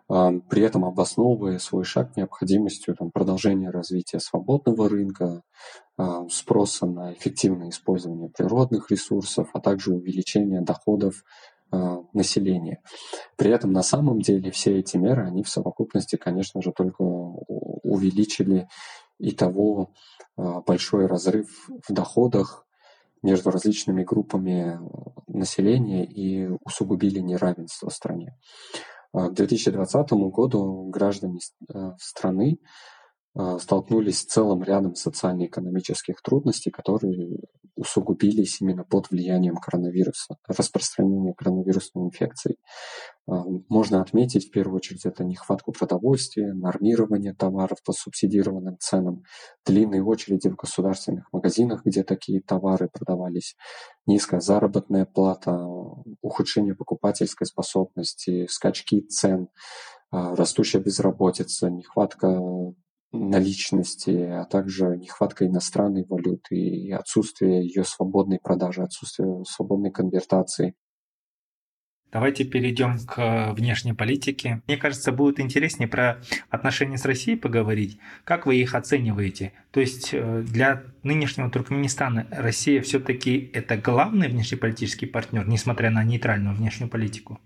а, 0.09 0.33
при 0.49 0.63
этом 0.63 0.85
обосновывая 0.85 1.59
свой 1.59 1.85
шаг 1.85 2.17
необходимостью 2.17 2.97
там, 2.97 3.11
продолжения 3.11 3.71
развития 3.71 4.21
свободного 4.21 4.89
рынка, 4.89 5.43
а, 5.97 6.27
спроса 6.29 6.87
на 6.87 7.13
эффективное 7.13 7.69
использование 7.69 8.31
природных 8.31 8.91
ресурсов, 8.91 9.51
а 9.53 9.61
также 9.61 9.93
увеличения 9.93 10.63
доходов 10.63 11.23
населения. 12.13 12.81
При 13.37 13.51
этом 13.51 13.73
на 13.73 13.83
самом 13.83 14.21
деле 14.21 14.51
все 14.51 14.79
эти 14.79 14.97
меры, 14.97 15.27
они 15.27 15.43
в 15.43 15.49
совокупности, 15.49 16.17
конечно 16.17 16.63
же, 16.63 16.73
только 16.73 17.03
увеличили 17.03 18.69
и 19.19 19.33
того 19.33 19.93
а, 20.37 20.61
большой 20.61 21.07
разрыв 21.07 21.49
в 21.87 21.93
доходах 21.93 22.67
между 23.23 23.51
различными 23.51 24.05
группами 24.05 24.79
населения 25.27 26.05
и 26.05 26.49
усугубили 26.65 27.19
неравенство 27.19 27.91
в 27.91 27.95
стране. 27.95 28.37
К 29.13 29.31
2020 29.33 30.11
году 30.31 30.85
граждане 30.85 31.41
страны 31.99 32.59
столкнулись 33.59 34.21
с 34.21 34.25
целым 34.25 34.63
рядом 34.63 34.95
социально-экономических 34.95 36.23
трудностей, 36.23 36.71
которые 36.71 37.39
усугубились 37.79 38.61
именно 38.61 38.85
под 38.85 39.11
влиянием 39.11 39.57
коронавируса, 39.57 40.37
распространения 40.49 41.33
коронавирусной 41.35 42.07
инфекции. 42.07 42.57
А, 43.29 43.45
можно 43.69 44.03
отметить 44.03 44.49
в 44.49 44.51
первую 44.51 44.77
очередь 44.77 45.07
это 45.07 45.25
нехватку 45.25 45.73
продовольствия, 45.73 46.53
нормирование 46.53 47.35
товаров 47.35 47.79
по 47.85 47.93
субсидированным 47.93 48.79
ценам, 48.81 49.23
длинные 49.65 50.03
очереди 50.03 50.49
в 50.49 50.57
государственных 50.57 51.33
магазинах, 51.33 51.83
где 51.85 52.03
такие 52.03 52.41
товары 52.41 52.89
продавались, 52.93 53.55
низкая 54.07 54.41
заработная 54.41 55.07
плата, 55.07 55.57
ухудшение 56.21 56.75
покупательской 56.75 57.47
способности, 57.47 58.47
скачки 58.51 59.03
цен, 59.03 59.49
а, 60.11 60.35
растущая 60.35 60.81
безработица, 60.81 61.71
нехватка 61.71 62.41
наличности, 63.13 64.11
а 64.11 64.45
также 64.45 64.97
нехватка 64.97 65.47
иностранной 65.47 66.05
валюты 66.05 66.57
и 66.57 66.93
отсутствие 66.93 67.67
ее 67.67 67.85
свободной 67.85 68.39
продажи, 68.39 68.83
отсутствие 68.83 69.45
свободной 69.45 69.91
конвертации. 69.91 70.75
Давайте 72.11 72.45
перейдем 72.45 72.99
к 72.99 73.53
внешней 73.53 73.93
политике. 73.93 74.63
Мне 74.67 74.79
кажется, 74.79 75.13
будет 75.13 75.41
интереснее 75.41 75.89
про 75.89 76.23
отношения 76.49 76.97
с 76.97 77.05
Россией 77.05 77.37
поговорить. 77.37 77.99
Как 78.25 78.47
вы 78.47 78.57
их 78.57 78.75
оцениваете? 78.75 79.53
То 79.73 79.81
есть 79.81 80.11
э, 80.15 80.43
для 80.43 80.85
нынешнего 81.03 81.51
Туркменистана 81.51 82.27
Россия 82.31 82.81
все-таки 82.81 83.51
это 83.53 83.77
главный 83.77 84.29
внешнеполитический 84.29 85.07
партнер, 85.07 85.47
несмотря 85.47 85.91
на 85.91 86.03
нейтральную 86.03 86.57
внешнюю 86.57 86.89
политику? 86.89 87.41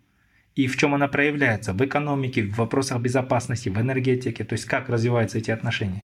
И 0.55 0.67
в 0.67 0.77
чем 0.77 0.95
она 0.95 1.09
проявляется 1.09 1.73
в 1.73 1.85
экономике, 1.85 2.43
в 2.43 2.57
вопросах 2.57 3.01
безопасности, 3.01 3.69
в 3.69 3.79
энергетике, 3.79 4.45
то 4.45 4.55
есть 4.55 4.65
как 4.67 4.89
развиваются 4.89 5.39
эти 5.39 5.51
отношения. 5.51 6.03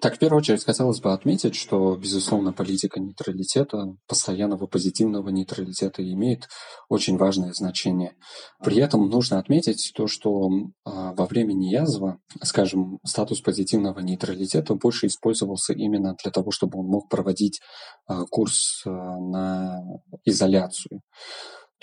Так, 0.00 0.16
в 0.16 0.18
первую 0.18 0.40
очередь 0.40 0.64
хотелось 0.64 1.00
бы 1.00 1.12
отметить, 1.12 1.54
что, 1.54 1.94
безусловно, 1.94 2.52
политика 2.52 2.98
нейтралитета, 2.98 3.96
постоянного 4.08 4.66
позитивного 4.66 5.28
нейтралитета 5.28 6.02
имеет 6.02 6.48
очень 6.88 7.16
важное 7.16 7.52
значение. 7.52 8.16
При 8.62 8.78
этом 8.78 9.08
нужно 9.08 9.38
отметить 9.38 9.92
то, 9.94 10.08
что 10.08 10.50
а, 10.84 11.14
во 11.14 11.26
время 11.26 11.52
Ниязова, 11.52 12.18
скажем, 12.42 12.98
статус 13.04 13.40
позитивного 13.40 14.00
нейтралитета 14.00 14.74
больше 14.74 15.06
использовался 15.06 15.72
именно 15.72 16.16
для 16.22 16.32
того, 16.32 16.50
чтобы 16.50 16.80
он 16.80 16.86
мог 16.86 17.08
проводить 17.08 17.60
а, 18.06 18.24
курс 18.24 18.82
а, 18.84 18.90
на 18.90 19.80
изоляцию. 20.24 21.02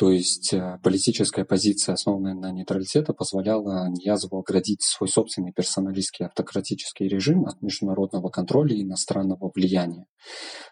То 0.02 0.10
есть 0.10 0.52
э, 0.52 0.80
политическая 0.82 1.46
позиция, 1.46 1.94
основанная 1.94 2.34
на 2.34 2.52
нейтралитете, 2.52 3.14
позволяла 3.14 3.88
Ниязову 3.88 4.40
оградить 4.40 4.82
свой 4.82 5.08
собственный 5.08 5.54
персоналистский 5.54 6.26
автократический 6.26 7.08
режим 7.08 7.46
от 7.46 7.62
международного 7.62 8.30
контроля 8.30 8.74
и 8.74 8.82
иностранного 8.82 9.52
влияния, 9.54 10.08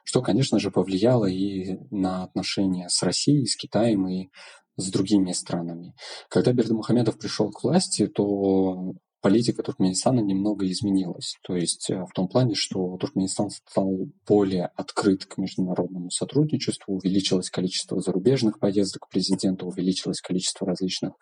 что, 0.03 0.23
конечно 0.23 0.57
же, 0.57 0.71
повлияло 0.71 1.27
и 1.27 1.77
на 1.91 2.23
отношения 2.23 2.87
с 2.89 3.03
Россией, 3.03 3.45
с 3.45 3.55
Китаем 3.55 4.07
и 4.07 4.29
с 4.77 4.89
другими 4.89 5.33
странами. 5.33 5.93
Когда 6.27 6.51
Бердымухамедов 6.51 7.19
пришел 7.19 7.51
к 7.51 7.63
власти, 7.63 8.07
то 8.07 8.95
политика 9.21 9.63
Туркменистана 9.63 10.19
немного 10.19 10.69
изменилась. 10.69 11.35
То 11.43 11.55
есть 11.55 11.89
э, 11.89 12.03
в 12.03 12.11
том 12.13 12.27
плане, 12.27 12.55
что 12.55 12.97
Туркменистан 12.97 13.49
стал 13.49 14.07
более 14.27 14.67
открыт 14.75 15.25
к 15.25 15.37
международному 15.37 16.09
сотрудничеству, 16.09 16.95
увеличилось 16.95 17.49
количество 17.49 17.99
зарубежных 17.99 18.59
поездок 18.59 19.09
президента, 19.09 19.65
увеличилось 19.65 20.21
количество 20.21 20.65
различных 20.65 21.13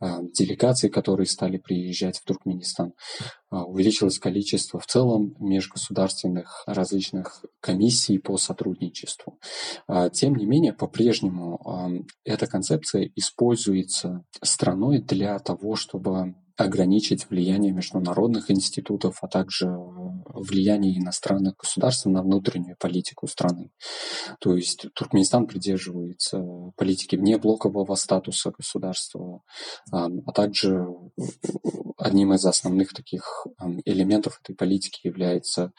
э, 0.00 0.06
делегаций, 0.32 0.90
которые 0.90 1.26
стали 1.26 1.58
приезжать 1.58 2.18
в 2.18 2.24
Туркменистан, 2.24 2.92
э, 3.50 3.56
увеличилось 3.56 4.18
количество 4.18 4.78
в 4.78 4.86
целом 4.86 5.34
межгосударственных 5.40 6.62
различных 6.66 7.44
комиссий 7.60 8.18
по 8.18 8.36
сотрудничеству. 8.36 9.38
Э, 9.88 10.08
тем 10.12 10.36
не 10.36 10.46
менее, 10.46 10.72
по-прежнему 10.72 11.60
э, 11.64 12.04
эта 12.24 12.46
концепция 12.46 13.10
используется 13.16 14.24
страной 14.42 15.00
для 15.00 15.38
того, 15.38 15.74
чтобы 15.74 16.34
ограничить 16.56 17.28
влияние 17.28 17.72
международных 17.72 18.50
институтов, 18.50 19.18
а 19.22 19.28
также 19.28 19.66
влияние 19.66 20.98
иностранных 20.98 21.56
государств 21.56 22.06
на 22.06 22.22
внутреннюю 22.22 22.76
политику 22.78 23.26
страны. 23.26 23.70
То 24.40 24.54
есть 24.54 24.86
Туркменистан 24.94 25.46
придерживается 25.46 26.40
политики 26.76 27.16
вне 27.16 27.38
блокового 27.38 27.94
статуса 27.96 28.52
государства, 28.56 29.42
а 29.90 30.32
также 30.32 30.86
одним 31.96 32.34
из 32.34 32.44
основных 32.44 32.92
таких 32.92 33.46
элементов 33.84 34.40
этой 34.42 34.54
политики 34.54 35.00
является 35.04 35.72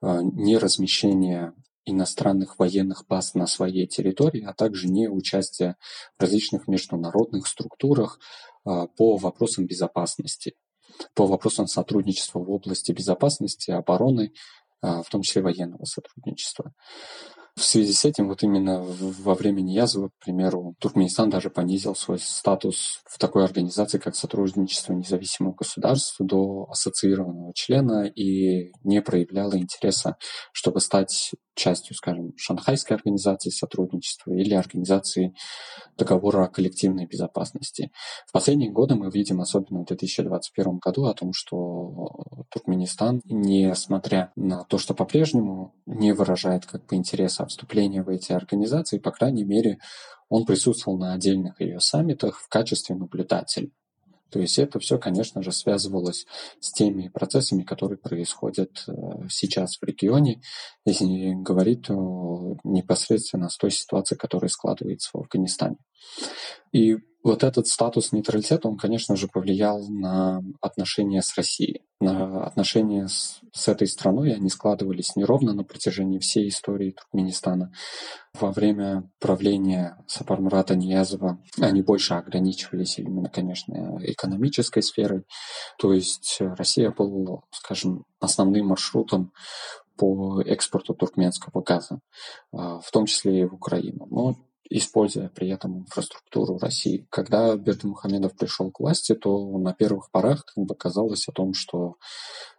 а, 0.00 0.22
неразмещение 0.22 1.52
иностранных 1.84 2.58
военных 2.58 3.06
баз 3.08 3.34
на 3.34 3.46
своей 3.46 3.86
территории, 3.86 4.44
а 4.44 4.52
также 4.52 4.88
не 4.88 5.08
участие 5.08 5.76
в 6.16 6.22
различных 6.22 6.68
международных 6.68 7.46
структурах 7.46 8.18
а, 8.18 8.57
по 8.96 9.16
вопросам 9.16 9.66
безопасности, 9.66 10.54
по 11.14 11.26
вопросам 11.26 11.66
сотрудничества 11.66 12.40
в 12.40 12.50
области 12.50 12.92
безопасности, 12.92 13.70
обороны, 13.70 14.32
а, 14.80 15.02
в 15.02 15.08
том 15.08 15.22
числе 15.22 15.42
военного 15.42 15.84
сотрудничества. 15.84 16.72
В 17.56 17.64
связи 17.64 17.92
с 17.92 18.04
этим 18.04 18.28
вот 18.28 18.44
именно 18.44 18.80
во 18.80 19.34
время 19.34 19.62
Ниязова, 19.62 20.10
к 20.10 20.24
примеру, 20.24 20.76
Туркменистан 20.78 21.28
даже 21.28 21.50
понизил 21.50 21.96
свой 21.96 22.20
статус 22.20 23.00
в 23.04 23.18
такой 23.18 23.44
организации, 23.44 23.98
как 23.98 24.14
Сотрудничество 24.14 24.92
независимых 24.92 25.56
государств 25.56 26.14
до 26.20 26.68
ассоциированного 26.70 27.52
члена 27.54 28.06
и 28.06 28.70
не 28.84 29.02
проявляло 29.02 29.58
интереса, 29.58 30.16
чтобы 30.52 30.80
стать 30.80 31.32
частью, 31.58 31.94
скажем, 31.96 32.32
Шанхайской 32.36 32.96
организации 32.96 33.50
сотрудничества 33.50 34.32
или 34.32 34.54
организации 34.54 35.34
договора 35.98 36.44
о 36.44 36.48
коллективной 36.48 37.06
безопасности. 37.06 37.90
В 38.26 38.32
последние 38.32 38.70
годы 38.70 38.94
мы 38.94 39.10
видим, 39.10 39.40
особенно 39.40 39.82
в 39.82 39.86
2021 39.86 40.78
году, 40.78 41.06
о 41.06 41.14
том, 41.14 41.32
что 41.32 42.46
Туркменистан, 42.50 43.20
несмотря 43.24 44.32
на 44.36 44.64
то, 44.64 44.78
что 44.78 44.94
по-прежнему 44.94 45.74
не 45.86 46.12
выражает 46.12 46.64
как 46.64 46.86
бы 46.86 46.96
интереса 46.96 47.44
вступления 47.46 48.02
в 48.02 48.08
эти 48.08 48.32
организации, 48.32 48.98
по 48.98 49.10
крайней 49.10 49.44
мере, 49.44 49.78
он 50.28 50.44
присутствовал 50.44 50.98
на 50.98 51.14
отдельных 51.14 51.60
ее 51.60 51.80
саммитах 51.80 52.38
в 52.38 52.48
качестве 52.48 52.94
наблюдателя. 52.94 53.70
То 54.30 54.40
есть 54.40 54.58
это 54.58 54.78
все, 54.78 54.98
конечно 54.98 55.42
же, 55.42 55.52
связывалось 55.52 56.26
с 56.60 56.72
теми 56.72 57.08
процессами, 57.08 57.62
которые 57.62 57.98
происходят 57.98 58.84
э, 58.86 58.92
сейчас 59.30 59.78
в 59.78 59.84
регионе, 59.84 60.42
если 60.84 61.32
говорить 61.34 61.88
непосредственно 61.88 63.48
с 63.48 63.56
той 63.56 63.70
ситуацией, 63.70 64.18
которая 64.18 64.48
складывается 64.48 65.10
в 65.12 65.18
Афганистане. 65.18 65.76
И 66.72 66.96
вот 67.28 67.44
этот 67.44 67.66
статус 67.66 68.12
нейтралитета, 68.12 68.68
он, 68.68 68.78
конечно 68.78 69.14
же, 69.14 69.28
повлиял 69.28 69.86
на 69.88 70.42
отношения 70.62 71.20
с 71.20 71.36
Россией. 71.36 71.82
На 72.00 72.44
отношения 72.44 73.06
с, 73.06 73.40
с 73.52 73.68
этой 73.68 73.86
страной 73.86 74.32
они 74.34 74.48
складывались 74.48 75.14
неровно 75.14 75.52
на 75.52 75.62
протяжении 75.62 76.20
всей 76.20 76.48
истории 76.48 76.92
Туркменистана. 76.92 77.70
Во 78.32 78.50
время 78.50 79.10
правления 79.20 80.02
Сапармурата 80.06 80.74
Ниязова 80.74 81.38
они 81.60 81.82
больше 81.82 82.14
ограничивались 82.14 82.98
именно, 82.98 83.28
конечно, 83.28 83.98
экономической 84.00 84.82
сферой. 84.82 85.24
То 85.78 85.92
есть 85.92 86.38
Россия 86.40 86.90
была, 86.90 87.42
скажем, 87.50 88.04
основным 88.20 88.68
маршрутом 88.68 89.32
по 89.98 90.40
экспорту 90.40 90.94
туркменского 90.94 91.60
газа, 91.60 92.00
а, 92.52 92.78
в 92.78 92.90
том 92.90 93.04
числе 93.04 93.42
и 93.42 93.44
в 93.44 93.52
Украину. 93.52 94.06
Но 94.08 94.36
используя 94.70 95.28
при 95.28 95.48
этом 95.48 95.78
инфраструктуру 95.78 96.58
России. 96.58 97.06
Когда 97.10 97.56
Бердымухамедов 97.56 98.36
пришел 98.36 98.70
к 98.70 98.80
власти, 98.80 99.14
то 99.14 99.58
на 99.58 99.72
первых 99.72 100.10
порах 100.10 100.44
как 100.44 100.64
бы 100.64 100.74
казалось 100.74 101.28
о 101.28 101.32
том, 101.32 101.54
что 101.54 101.96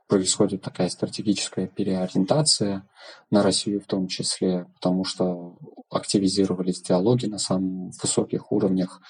происходит 0.10 0.63
такая 0.63 0.89
стратегическая 0.89 1.67
переориентация 1.67 2.89
на 3.30 3.43
Россию 3.43 3.80
в 3.80 3.86
том 3.86 4.08
числе, 4.08 4.65
потому 4.74 5.06
что 5.06 5.58
активизировались 5.91 6.82
диалоги 6.82 7.28
на 7.28 7.38
самых 7.38 7.93
высоких 8.02 8.52
уровнях. 8.52 9.02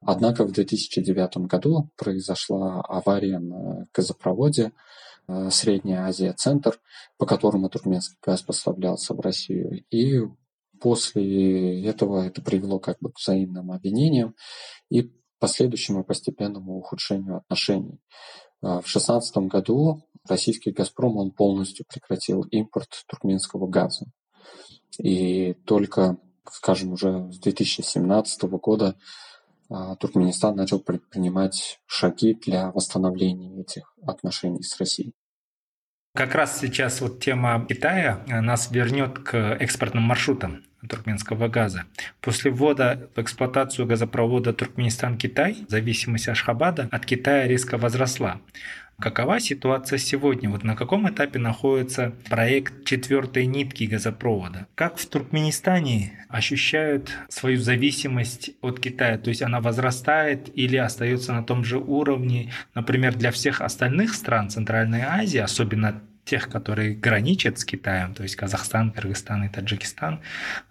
Однако 0.00 0.44
в 0.44 0.52
2009 0.52 1.46
году 1.46 1.90
произошла 1.96 2.80
авария 2.80 3.38
на 3.38 3.86
газопроводе 3.92 4.72
э, 5.26 5.50
Средняя 5.50 6.06
Азия 6.06 6.32
Центр, 6.32 6.80
по 7.18 7.26
которому 7.26 7.68
туркменский 7.68 8.16
газ 8.24 8.40
поставлялся 8.40 9.12
в 9.12 9.20
Россию. 9.20 9.84
И 9.90 10.22
После 10.80 11.84
этого 11.84 12.26
это 12.26 12.42
привело 12.42 12.78
как 12.78 12.98
бы 13.00 13.10
к 13.10 13.18
взаимным 13.18 13.72
обвинениям 13.72 14.34
и 14.90 15.12
последующему 15.38 16.04
постепенному 16.04 16.78
ухудшению 16.78 17.38
отношений. 17.38 18.00
А, 18.62 18.80
в 18.80 18.86
2016 18.86 19.36
году 19.48 20.02
российский 20.28 20.72
«Газпром» 20.72 21.16
он 21.16 21.30
полностью 21.30 21.86
прекратил 21.88 22.42
импорт 22.42 23.04
туркменского 23.06 23.66
газа. 23.68 24.06
И 24.98 25.54
только, 25.64 26.18
скажем, 26.50 26.92
уже 26.92 27.30
с 27.32 27.38
2017 27.38 28.42
года 28.44 28.96
а, 29.70 29.96
Туркменистан 29.96 30.56
начал 30.56 30.80
предпринимать 30.80 31.80
шаги 31.86 32.34
для 32.34 32.72
восстановления 32.72 33.60
этих 33.60 33.94
отношений 34.02 34.62
с 34.62 34.76
Россией. 34.78 35.14
Как 36.14 36.34
раз 36.34 36.58
сейчас 36.58 37.00
вот 37.00 37.20
тема 37.22 37.64
Китая 37.68 38.24
э, 38.26 38.40
нас 38.40 38.70
вернет 38.70 39.18
к 39.20 39.56
экспортным 39.60 40.02
маршрутам 40.04 40.64
туркменского 40.86 41.48
газа. 41.48 41.84
После 42.20 42.50
ввода 42.50 43.08
в 43.16 43.20
эксплуатацию 43.20 43.86
газопровода 43.86 44.52
Туркменистан-Китай 44.52 45.66
зависимость 45.68 46.28
Ашхабада 46.28 46.88
от 46.90 47.06
Китая 47.06 47.46
резко 47.46 47.78
возросла. 47.78 48.40
Какова 49.00 49.38
ситуация 49.38 49.96
сегодня? 49.96 50.50
Вот 50.50 50.64
на 50.64 50.74
каком 50.74 51.08
этапе 51.08 51.38
находится 51.38 52.14
проект 52.28 52.84
четвертой 52.84 53.46
нитки 53.46 53.84
газопровода? 53.84 54.66
Как 54.74 54.96
в 54.96 55.06
Туркменистане 55.08 56.26
ощущают 56.28 57.12
свою 57.28 57.58
зависимость 57.58 58.50
от 58.60 58.80
Китая? 58.80 59.16
То 59.16 59.28
есть 59.28 59.40
она 59.40 59.60
возрастает 59.60 60.50
или 60.52 60.76
остается 60.76 61.32
на 61.32 61.44
том 61.44 61.62
же 61.62 61.78
уровне? 61.78 62.50
Например, 62.74 63.14
для 63.14 63.30
всех 63.30 63.60
остальных 63.60 64.14
стран 64.14 64.50
Центральной 64.50 65.02
Азии, 65.02 65.38
особенно 65.38 66.02
тех, 66.28 66.48
которые 66.48 66.94
граничат 66.94 67.58
с 67.58 67.64
Китаем, 67.64 68.14
то 68.14 68.22
есть 68.22 68.36
Казахстан, 68.36 68.92
Кыргызстан 68.92 69.44
и 69.44 69.48
Таджикистан, 69.48 70.20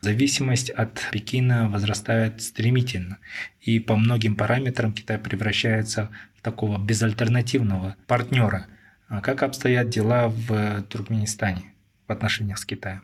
зависимость 0.02 0.70
от 0.70 1.02
Пекина 1.12 1.68
возрастает 1.68 2.42
стремительно. 2.42 3.18
И 3.62 3.80
по 3.80 3.96
многим 3.96 4.36
параметрам 4.36 4.94
Китай 4.94 5.18
превращается 5.18 6.10
в 6.36 6.42
такого 6.42 6.78
безальтернативного 6.78 7.96
партнера. 8.06 8.68
А 9.08 9.22
как 9.22 9.42
обстоят 9.42 9.90
дела 9.90 10.28
в 10.28 10.84
Туркменистане 10.84 11.64
в 12.08 12.12
отношениях 12.12 12.60
с 12.60 12.66
Китаем? 12.66 13.04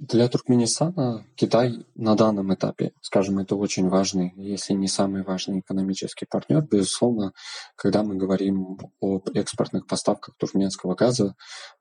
Для 0.00 0.28
Туркменистана 0.28 1.26
Китай 1.34 1.84
на 1.94 2.14
данном 2.14 2.54
этапе, 2.54 2.92
скажем, 3.02 3.38
это 3.38 3.54
очень 3.54 3.90
важный, 3.90 4.32
если 4.34 4.72
не 4.72 4.88
самый 4.88 5.22
важный 5.22 5.60
экономический 5.60 6.24
партнер. 6.24 6.62
Безусловно, 6.62 7.34
когда 7.76 8.02
мы 8.02 8.16
говорим 8.16 8.78
об 9.02 9.28
экспортных 9.34 9.86
поставках 9.86 10.36
туркменского 10.38 10.94
газа, 10.94 11.34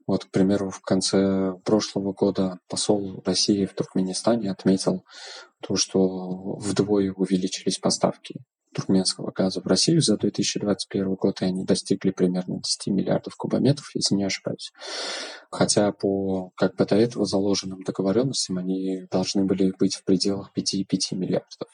вот, 0.06 0.26
к 0.26 0.32
примеру, 0.32 0.70
в 0.70 0.82
конце 0.82 1.54
прошлого 1.64 2.12
года 2.12 2.60
посол 2.68 3.24
России 3.26 3.64
в 3.64 3.74
Туркменистане 3.74 4.52
отметил 4.52 5.06
то, 5.62 5.78
что 5.78 6.58
вдвое 6.58 7.14
увеличились 7.14 7.78
поставки 7.78 8.42
туркменского 8.74 9.32
газа 9.32 9.62
в 9.62 9.68
Россию 9.68 10.02
за 10.02 10.18
2021 10.18 11.16
год, 11.16 11.42
и 11.42 11.46
они 11.46 11.66
достигли 11.66 12.12
примерно 12.12 12.62
10 12.62 12.88
миллиардов 12.88 13.36
кубометров, 13.36 13.90
если 13.96 14.16
не 14.16 14.24
ошибаюсь. 14.24 14.72
Хотя 15.52 15.92
по 15.92 16.52
как 16.56 16.76
бы 16.76 16.86
до 16.86 16.96
этого 16.96 17.26
заложенным 17.26 17.84
договоренностям 17.84 18.58
они 18.58 19.08
должны 19.12 19.46
были 19.46 19.74
быть 19.78 19.96
в 19.96 20.04
пределах 20.04 20.52
5,5 20.56 21.16
миллиардов. 21.16 21.70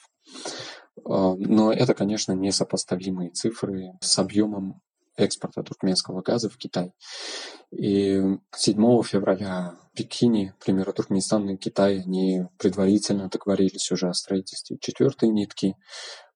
А, 1.04 1.34
но 1.34 1.72
это, 1.72 1.94
конечно, 1.94 2.32
несопоставимые 2.32 3.30
цифры 3.30 3.92
с 4.00 4.18
объемом 4.18 4.80
экспорта 5.16 5.62
туркменского 5.62 6.22
газа 6.22 6.48
в 6.48 6.56
Китай. 6.56 6.92
И 7.70 8.22
7 8.54 9.02
февраля 9.02 9.74
в 9.92 9.96
Пекине, 9.96 10.54
к 10.58 10.64
примеру, 10.64 10.92
Туркменистан 10.92 11.48
и 11.50 11.56
Китай, 11.56 12.00
они 12.00 12.44
предварительно 12.58 13.28
договорились 13.28 13.90
уже 13.90 14.08
о 14.08 14.14
строительстве 14.14 14.78
четвертой 14.80 15.30
нитки 15.30 15.76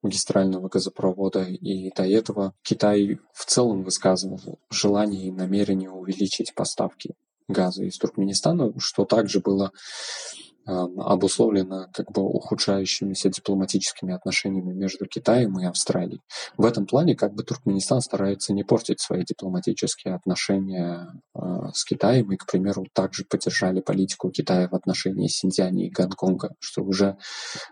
магистрального 0.02 0.68
газопровода. 0.68 1.42
И 1.42 1.90
до 1.94 2.04
этого 2.04 2.54
Китай 2.62 3.18
в 3.32 3.44
целом 3.44 3.82
высказывал 3.84 4.58
желание 4.70 5.28
и 5.28 5.32
намерение 5.32 5.90
увеличить 5.90 6.54
поставки 6.54 7.14
газа 7.48 7.84
из 7.84 7.98
Туркменистана, 7.98 8.72
что 8.78 9.04
также 9.04 9.40
было 9.40 9.72
обусловлено 10.70 11.86
как 11.92 12.10
бы 12.12 12.22
ухудшающимися 12.22 13.28
дипломатическими 13.28 14.14
отношениями 14.14 14.72
между 14.72 15.06
Китаем 15.06 15.58
и 15.60 15.66
Австралией. 15.66 16.20
В 16.56 16.64
этом 16.64 16.86
плане 16.86 17.14
как 17.14 17.34
бы 17.34 17.42
Туркменистан 17.42 18.00
старается 18.00 18.52
не 18.52 18.64
портить 18.64 19.00
свои 19.00 19.24
дипломатические 19.24 20.14
отношения 20.14 21.08
с 21.72 21.84
Китаем 21.84 22.32
и, 22.32 22.36
к 22.36 22.46
примеру, 22.46 22.86
также 22.92 23.24
поддержали 23.24 23.80
политику 23.80 24.30
Китая 24.30 24.68
в 24.68 24.74
отношении 24.74 25.28
Синьцзяня 25.28 25.86
и 25.86 25.90
Гонконга, 25.90 26.54
что 26.58 26.82
уже 26.82 27.16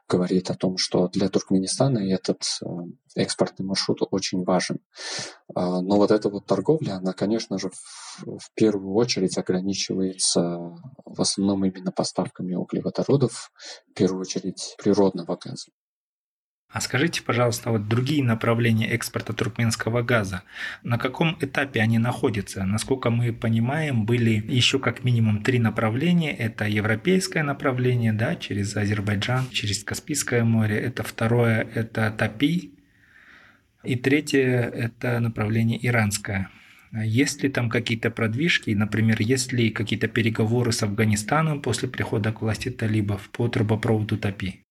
говорит 0.09 0.51
о 0.51 0.55
том, 0.55 0.77
что 0.77 1.09
для 1.09 1.29
Туркменистана 1.29 1.99
этот 1.99 2.43
экспортный 3.23 3.67
маршрут 3.67 3.99
очень 4.11 4.45
важен. 4.45 4.79
Но 5.55 5.97
вот 5.97 6.11
эта 6.11 6.29
вот 6.29 6.47
торговля, 6.47 6.95
она, 6.95 7.13
конечно 7.13 7.59
же, 7.59 7.71
в 8.21 8.51
первую 8.55 8.95
очередь 8.95 9.39
ограничивается 9.39 10.41
в 11.05 11.21
основном 11.21 11.65
именно 11.65 11.93
поставками 11.93 12.55
углеводородов, 12.55 13.53
в 13.91 13.95
первую 13.95 14.23
очередь 14.23 14.75
природного 14.79 15.37
газа. 15.37 15.67
А 16.71 16.83
скажите, 16.83 17.23
пожалуйста, 17.23 17.71
вот 17.71 17.89
другие 17.89 18.23
направления 18.23 18.91
экспорта 18.91 19.33
туркменского 19.33 20.03
газа, 20.03 20.43
на 20.83 20.99
каком 20.99 21.35
этапе 21.41 21.81
они 21.81 21.97
находятся? 21.97 22.63
Насколько 22.65 23.09
мы 23.09 23.33
понимаем, 23.33 24.05
были 24.05 24.33
еще 24.33 24.79
как 24.79 25.03
минимум 25.03 25.43
три 25.43 25.59
направления. 25.61 26.37
Это 26.37 26.67
европейское 26.67 27.43
направление, 27.43 28.13
да, 28.13 28.37
через 28.37 28.77
Азербайджан, 28.77 29.49
через 29.49 29.83
Каспийское 29.83 30.45
море. 30.45 30.79
Это 30.79 31.03
второе, 31.03 31.67
это 31.75 32.11
Тапи. 32.11 32.78
И 33.85 33.97
третье, 33.97 34.41
это 34.41 35.21
направление 35.21 35.79
иранское. 35.87 36.51
Есть 36.93 37.43
ли 37.43 37.49
там 37.49 37.69
какие-то 37.69 38.11
продвижки, 38.11 38.71
например, 38.71 39.21
есть 39.21 39.53
ли 39.53 39.71
какие-то 39.71 40.09
переговоры 40.09 40.73
с 40.73 40.83
Афганистаном 40.83 41.61
после 41.61 41.89
прихода 41.89 42.33
к 42.33 42.41
власти 42.41 42.71
талибов 42.71 43.29
по 43.31 43.49
трубопроводу 43.49 44.17
ТАПИ? 44.17 44.65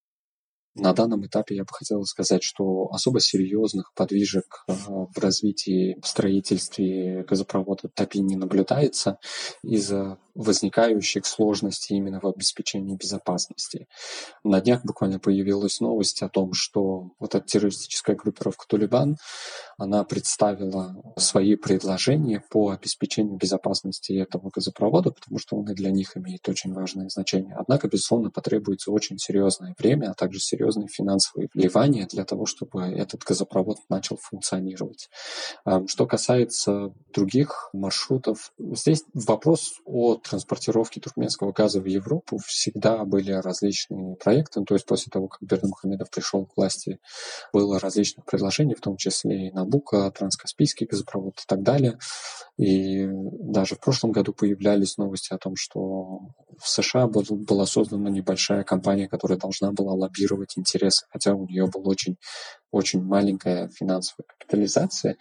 На 0.78 0.92
данном 0.92 1.26
этапе 1.26 1.56
я 1.56 1.64
бы 1.64 1.70
хотел 1.72 2.04
сказать, 2.04 2.42
что 2.42 2.88
особо 2.92 3.20
серьезных 3.20 3.92
подвижек 3.94 4.64
э, 4.68 4.72
в 4.72 5.18
развитии, 5.18 5.98
в 6.00 6.06
строительстве 6.06 7.24
газопровода 7.24 7.88
ТАПИ 7.88 8.20
не 8.20 8.36
наблюдается 8.36 9.18
из-за 9.62 10.18
возникающих 10.36 11.26
сложностей 11.26 11.96
именно 11.96 12.20
в 12.20 12.26
обеспечении 12.26 12.96
безопасности. 12.96 13.88
На 14.44 14.60
днях 14.60 14.84
буквально 14.84 15.18
появилась 15.18 15.80
новость 15.80 16.22
о 16.22 16.28
том, 16.28 16.52
что 16.52 17.10
вот 17.18 17.34
эта 17.34 17.44
террористическая 17.44 18.14
группировка 18.14 18.64
«Талибан», 18.68 19.16
она 19.78 20.04
представила 20.04 20.96
свои 21.16 21.54
предложения 21.56 22.42
по 22.50 22.70
обеспечению 22.70 23.38
безопасности 23.38 24.12
этого 24.12 24.50
газопровода, 24.54 25.12
потому 25.12 25.38
что 25.38 25.56
он 25.56 25.70
и 25.70 25.74
для 25.74 25.90
них 25.90 26.16
имеет 26.16 26.48
очень 26.48 26.74
важное 26.74 27.08
значение. 27.08 27.54
Однако, 27.56 27.88
безусловно, 27.88 28.30
потребуется 28.30 28.90
очень 28.90 29.18
серьезное 29.18 29.74
время, 29.78 30.10
а 30.10 30.14
также 30.14 30.40
серьезные 30.40 30.88
финансовые 30.88 31.48
вливания 31.54 32.06
для 32.06 32.24
того, 32.24 32.44
чтобы 32.44 32.82
этот 32.82 33.22
газопровод 33.22 33.78
начал 33.88 34.18
функционировать. 34.20 35.08
Что 35.86 36.06
касается 36.06 36.92
других 37.14 37.70
маршрутов, 37.72 38.52
здесь 38.58 39.04
вопрос 39.14 39.74
о 39.84 40.16
транспортировки 40.16 40.98
туркменского 40.98 41.52
газа 41.52 41.80
в 41.80 41.86
Европу 41.86 42.38
всегда 42.44 43.04
были 43.04 43.30
различные 43.30 44.16
проекты. 44.16 44.58
Ну, 44.58 44.66
то 44.66 44.74
есть 44.74 44.86
после 44.86 45.10
того, 45.10 45.28
как 45.28 45.40
Бердымухамедов 45.40 46.10
пришел 46.10 46.44
к 46.46 46.56
власти, 46.56 46.98
было 47.52 47.78
различных 47.78 48.26
предложений, 48.26 48.74
в 48.74 48.80
том 48.80 48.96
числе 48.96 49.46
и 49.46 49.50
Набука, 49.68 50.10
Транскаспийский 50.10 50.86
газопровод 50.86 51.38
и 51.40 51.44
так 51.46 51.62
далее. 51.62 51.98
И 52.56 53.06
даже 53.06 53.76
в 53.76 53.80
прошлом 53.80 54.12
году 54.12 54.32
появлялись 54.32 54.96
новости 54.96 55.32
о 55.32 55.38
том, 55.38 55.54
что 55.56 56.20
в 56.58 56.68
США 56.68 57.06
была 57.06 57.66
создана 57.66 58.10
небольшая 58.10 58.64
компания, 58.64 59.08
которая 59.08 59.38
должна 59.38 59.72
была 59.72 59.92
лоббировать 59.92 60.56
интересы, 60.56 61.06
хотя 61.10 61.34
у 61.34 61.46
нее 61.46 61.66
была 61.66 61.84
очень, 61.84 62.16
очень 62.70 63.02
маленькая 63.02 63.68
финансовая 63.68 64.26
капитализация, 64.26 65.16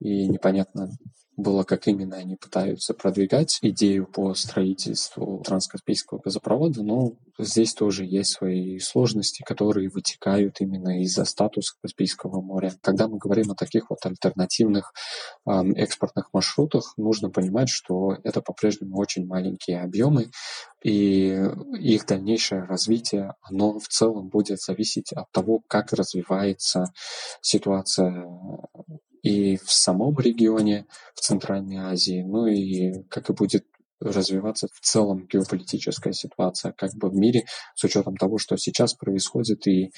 и 0.00 0.28
непонятно, 0.28 0.90
было, 1.36 1.64
как 1.64 1.88
именно 1.88 2.16
они 2.16 2.36
пытаются 2.36 2.94
продвигать 2.94 3.58
идею 3.62 4.06
по 4.06 4.34
строительству 4.34 5.42
транскаспийского 5.44 6.18
газопровода, 6.18 6.82
но 6.82 7.12
здесь 7.38 7.74
тоже 7.74 8.04
есть 8.04 8.32
свои 8.34 8.78
сложности, 8.78 9.42
которые 9.44 9.88
вытекают 9.88 10.60
именно 10.60 11.02
из-за 11.02 11.24
статуса 11.24 11.74
Каспийского 11.82 12.40
моря. 12.40 12.74
Когда 12.80 13.08
мы 13.08 13.18
говорим 13.18 13.50
о 13.50 13.56
таких 13.56 13.90
вот 13.90 14.04
альтернативных 14.04 14.92
э, 15.46 15.50
экспортных 15.76 16.32
маршрутах, 16.32 16.94
нужно 16.96 17.30
понимать, 17.30 17.68
что 17.68 18.16
это 18.22 18.40
по-прежнему 18.40 18.96
очень 18.98 19.26
маленькие 19.26 19.80
объемы, 19.80 20.30
и 20.84 21.28
их 21.80 22.06
дальнейшее 22.06 22.64
развитие, 22.64 23.34
оно 23.40 23.78
в 23.78 23.88
целом 23.88 24.28
будет 24.28 24.60
зависеть 24.60 25.12
от 25.12 25.30
того, 25.32 25.62
как 25.66 25.92
развивается 25.92 26.92
ситуация 27.40 28.26
и 29.24 29.56
в 29.56 29.72
самом 29.72 30.18
регионе, 30.18 30.86
в 31.14 31.20
Центральной 31.20 31.78
Азии, 31.78 32.22
ну 32.22 32.46
и 32.46 33.02
как 33.08 33.30
и 33.30 33.32
будет 33.32 33.64
развиваться 33.98 34.68
в 34.70 34.80
целом 34.80 35.26
геополитическая 35.26 36.12
ситуация 36.12 36.72
как 36.72 36.92
бы 36.96 37.08
в 37.08 37.14
мире 37.14 37.44
с 37.74 37.84
учетом 37.84 38.16
того, 38.16 38.36
что 38.36 38.58
сейчас 38.58 38.92
происходит 38.92 39.66
и 39.66 39.92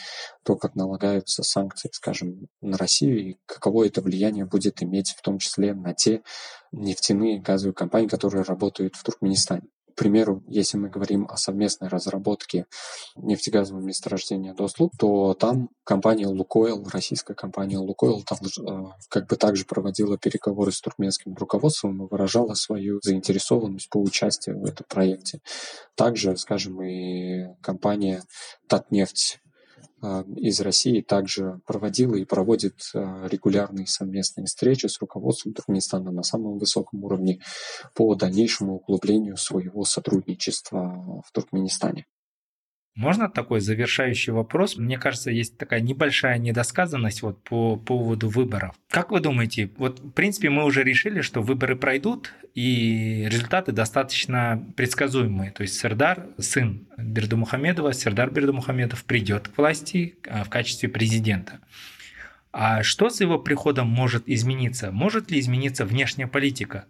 то, 0.44 0.54
как 0.54 0.76
налагаются 0.76 1.42
санкции, 1.42 1.90
скажем, 1.92 2.46
на 2.60 2.78
Россию 2.78 3.30
и 3.30 3.36
каково 3.46 3.88
это 3.88 4.00
влияние 4.00 4.46
будет 4.46 4.80
иметь 4.84 5.10
в 5.18 5.22
том 5.22 5.38
числе 5.38 5.74
на 5.74 5.92
те 5.92 6.22
нефтяные 6.70 7.40
газовые 7.40 7.74
компании, 7.74 8.06
которые 8.06 8.44
работают 8.44 8.94
в 8.94 9.02
Туркменистане. 9.02 9.66
Примеру, 9.96 10.42
если 10.46 10.76
мы 10.76 10.88
говорим 10.88 11.26
о 11.28 11.36
совместной 11.36 11.88
разработке 11.88 12.66
нефтегазового 13.16 13.82
месторождения 13.82 14.54
Дослуг, 14.54 14.92
то 14.98 15.34
там 15.34 15.70
компания 15.84 16.26
Лукойл, 16.26 16.86
российская 16.92 17.34
компания 17.34 17.78
Лукойл, 17.78 18.22
там 18.22 18.38
э, 18.42 18.92
как 19.08 19.26
бы 19.26 19.36
также 19.36 19.64
проводила 19.64 20.18
переговоры 20.18 20.70
с 20.70 20.80
туркменским 20.80 21.34
руководством 21.34 22.04
и 22.04 22.08
выражала 22.08 22.54
свою 22.54 23.00
заинтересованность 23.02 23.88
по 23.88 23.98
участию 23.98 24.60
в 24.60 24.64
этом 24.66 24.86
проекте. 24.88 25.40
Также, 25.94 26.36
скажем, 26.36 26.82
и 26.82 27.46
компания 27.62 28.22
Татнефть 28.68 29.40
из 30.02 30.60
России 30.60 31.00
также 31.00 31.60
проводила 31.66 32.14
и 32.16 32.24
проводит 32.24 32.74
а, 32.94 33.26
регулярные 33.28 33.86
совместные 33.86 34.46
встречи 34.46 34.86
с 34.86 35.00
руководством 35.00 35.54
Туркменистана 35.54 36.12
на 36.12 36.22
самом 36.22 36.58
высоком 36.58 37.02
уровне 37.02 37.40
по 37.94 38.14
дальнейшему 38.14 38.76
углублению 38.76 39.36
своего 39.36 39.84
сотрудничества 39.84 41.22
в 41.26 41.32
Туркменистане. 41.32 42.06
Можно 42.96 43.28
такой 43.28 43.60
завершающий 43.60 44.32
вопрос? 44.32 44.78
Мне 44.78 44.96
кажется, 44.96 45.30
есть 45.30 45.58
такая 45.58 45.80
небольшая 45.80 46.38
недосказанность 46.38 47.20
вот 47.20 47.44
по 47.44 47.76
поводу 47.76 48.30
выборов. 48.30 48.74
Как 48.88 49.10
вы 49.10 49.20
думаете, 49.20 49.70
вот 49.76 50.00
в 50.00 50.10
принципе 50.12 50.48
мы 50.48 50.64
уже 50.64 50.82
решили, 50.82 51.20
что 51.20 51.42
выборы 51.42 51.76
пройдут, 51.76 52.32
и 52.54 53.26
результаты 53.30 53.72
достаточно 53.72 54.66
предсказуемые. 54.76 55.50
То 55.50 55.62
есть 55.62 55.78
Сердар, 55.78 56.26
сын 56.38 56.88
Бердумухамедова, 56.96 57.92
Сердар 57.92 58.30
Бердумухамедов 58.30 59.04
придет 59.04 59.48
к 59.48 59.58
власти 59.58 60.16
а, 60.26 60.44
в 60.44 60.48
качестве 60.48 60.88
президента. 60.88 61.60
А 62.50 62.82
что 62.82 63.10
с 63.10 63.20
его 63.20 63.38
приходом 63.38 63.88
может 63.88 64.22
измениться? 64.26 64.90
Может 64.90 65.30
ли 65.30 65.38
измениться 65.38 65.84
внешняя 65.84 66.28
политика? 66.28 66.86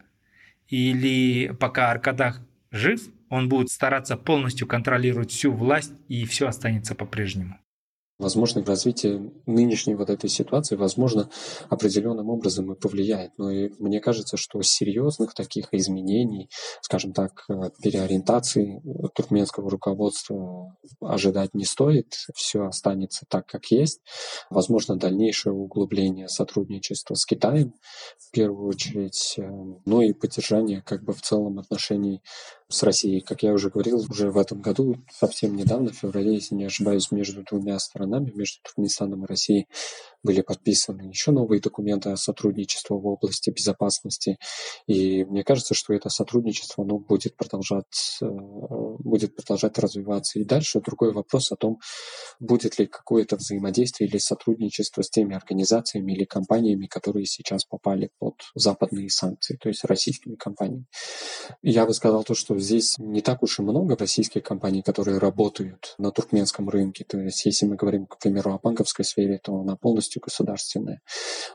Или 0.69 1.49
пока 1.49 1.91
Аркадах 1.91 2.41
жив, 2.71 3.01
он 3.31 3.49
будет 3.49 3.71
стараться 3.71 4.17
полностью 4.17 4.67
контролировать 4.67 5.31
всю 5.31 5.53
власть, 5.53 5.93
и 6.09 6.25
все 6.25 6.49
останется 6.49 6.95
по-прежнему. 6.95 7.59
Возможно, 8.19 8.63
в 8.63 8.69
развитии 8.69 9.31
нынешней 9.45 9.95
вот 9.95 10.09
этой 10.09 10.31
ситуации, 10.31 10.75
возможно, 10.75 11.29
определенным 11.69 12.31
образом 12.31 12.73
и 12.73 12.79
повлияет. 12.79 13.33
Но 13.37 13.51
и 13.51 13.71
мне 13.79 14.01
кажется, 14.01 14.39
что 14.39 14.63
серьезных 14.63 15.35
таких 15.35 15.69
изменений, 15.73 16.49
скажем 16.81 17.13
так, 17.13 17.47
переориентации 17.83 18.81
туркменского 19.15 19.71
руководства 19.71 20.75
ожидать 21.03 21.53
не 21.53 21.67
стоит. 21.67 22.15
Все 22.35 22.65
останется 22.65 23.27
так, 23.29 23.47
как 23.47 23.67
есть. 23.67 24.01
Возможно, 24.49 24.97
дальнейшее 24.97 25.53
углубление 25.53 26.29
сотрудничества 26.29 27.17
с 27.17 27.27
Китаем, 27.27 27.75
в 28.19 28.31
первую 28.31 28.69
очередь, 28.69 29.35
э, 29.37 29.43
ну 29.43 30.01
и 30.01 30.15
поддержание 30.15 30.81
как 30.81 31.05
бы 31.05 31.13
в 31.13 31.21
целом 31.21 31.59
отношений 31.59 32.23
с 32.69 32.83
Россией. 32.83 33.21
Как 33.21 33.43
я 33.43 33.53
уже 33.53 33.71
говорил, 33.71 34.05
уже 34.09 34.31
в 34.31 34.39
этом 34.39 34.61
году, 34.61 34.97
совсем 35.13 35.55
недавно, 35.57 35.93
в 35.93 35.97
феврале, 35.97 36.35
если 36.35 36.55
не 36.55 36.65
ошибаюсь, 36.65 37.11
между 37.11 37.43
двумя 37.43 37.79
сторонами, 37.79 38.33
между 38.35 38.61
Туркменистаном 38.63 39.25
и 39.25 39.29
Россией, 39.29 39.69
были 40.23 40.41
подписаны 40.41 41.03
еще 41.03 41.31
новые 41.31 41.61
документы 41.61 42.11
о 42.11 42.17
сотрудничестве 42.17 42.97
в 42.97 43.07
области 43.07 43.51
безопасности. 43.51 44.39
И 44.87 45.25
мне 45.25 45.45
кажется, 45.45 45.75
что 45.75 45.95
это 45.95 46.09
сотрудничество 46.09 46.85
оно 46.85 46.99
будет 46.99 47.37
продолжать 47.37 48.19
э, 48.21 48.27
будет 48.27 49.37
продолжать 49.37 49.79
развиваться 49.79 50.39
и 50.39 50.45
дальше. 50.45 50.81
Другой 50.81 51.13
вопрос 51.13 51.53
о 51.53 51.57
том, 51.57 51.79
будет 52.41 52.79
ли 52.79 52.87
какое-то 52.87 53.37
взаимодействие 53.37 54.09
или 54.09 54.19
сотрудничество 54.19 55.03
с 55.03 55.11
теми 55.11 55.35
организациями 55.35 56.13
или 56.13 56.25
компаниями, 56.25 56.87
которые 56.87 57.27
сейчас 57.27 57.65
попали 57.65 58.11
под 58.19 58.35
западные 58.55 59.11
санкции, 59.11 59.57
то 59.57 59.69
есть 59.69 59.85
российскими 59.85 60.35
компаниями. 60.35 60.87
Я 61.63 61.87
бы 61.87 61.95
сказал 61.95 62.25
то, 62.25 62.35
что 62.35 62.55
здесь 62.59 62.99
не 62.99 63.23
так 63.23 63.43
уж 63.43 63.59
и 63.59 63.63
много 63.63 63.97
российских 63.97 64.43
компаний, 64.43 64.83
которые 64.83 65.19
работают 65.19 65.95
на 65.99 66.11
туркменском 66.11 66.69
рынке. 66.69 67.05
То 67.05 67.19
есть 67.19 67.45
если 67.47 67.67
мы 67.67 67.77
говорим, 67.77 68.07
к 68.07 68.19
примеру, 68.19 68.53
о 68.53 68.59
банковской 68.59 69.05
сфере, 69.05 69.39
то 69.43 69.57
она 69.57 69.77
полностью 69.77 70.23
государственная. 70.23 71.01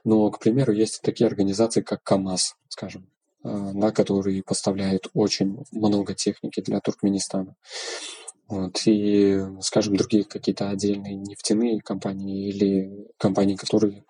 Но, 0.04 0.30
к 0.32 0.40
примеру, 0.40 0.74
есть 0.74 1.02
такие 1.02 1.28
организации, 1.28 1.82
как 1.82 2.04
КАМАЗ, 2.04 2.56
скажем, 2.70 3.10
на 3.44 3.88
э, 3.88 3.92
которые 3.92 4.44
поставляют 4.44 5.08
очень 5.14 5.64
много 5.72 6.14
техники 6.14 6.62
для 6.62 6.80
Туркменистана. 6.80 7.56
Вот, 8.52 8.82
и, 8.86 9.40
скажем, 9.62 9.96
другие 9.96 10.26
какие-то 10.26 10.70
отдельные 10.70 11.16
нефтяные 11.16 11.80
компании 11.80 12.50
или 12.50 13.08
компании, 13.18 13.56
которые 13.56 14.04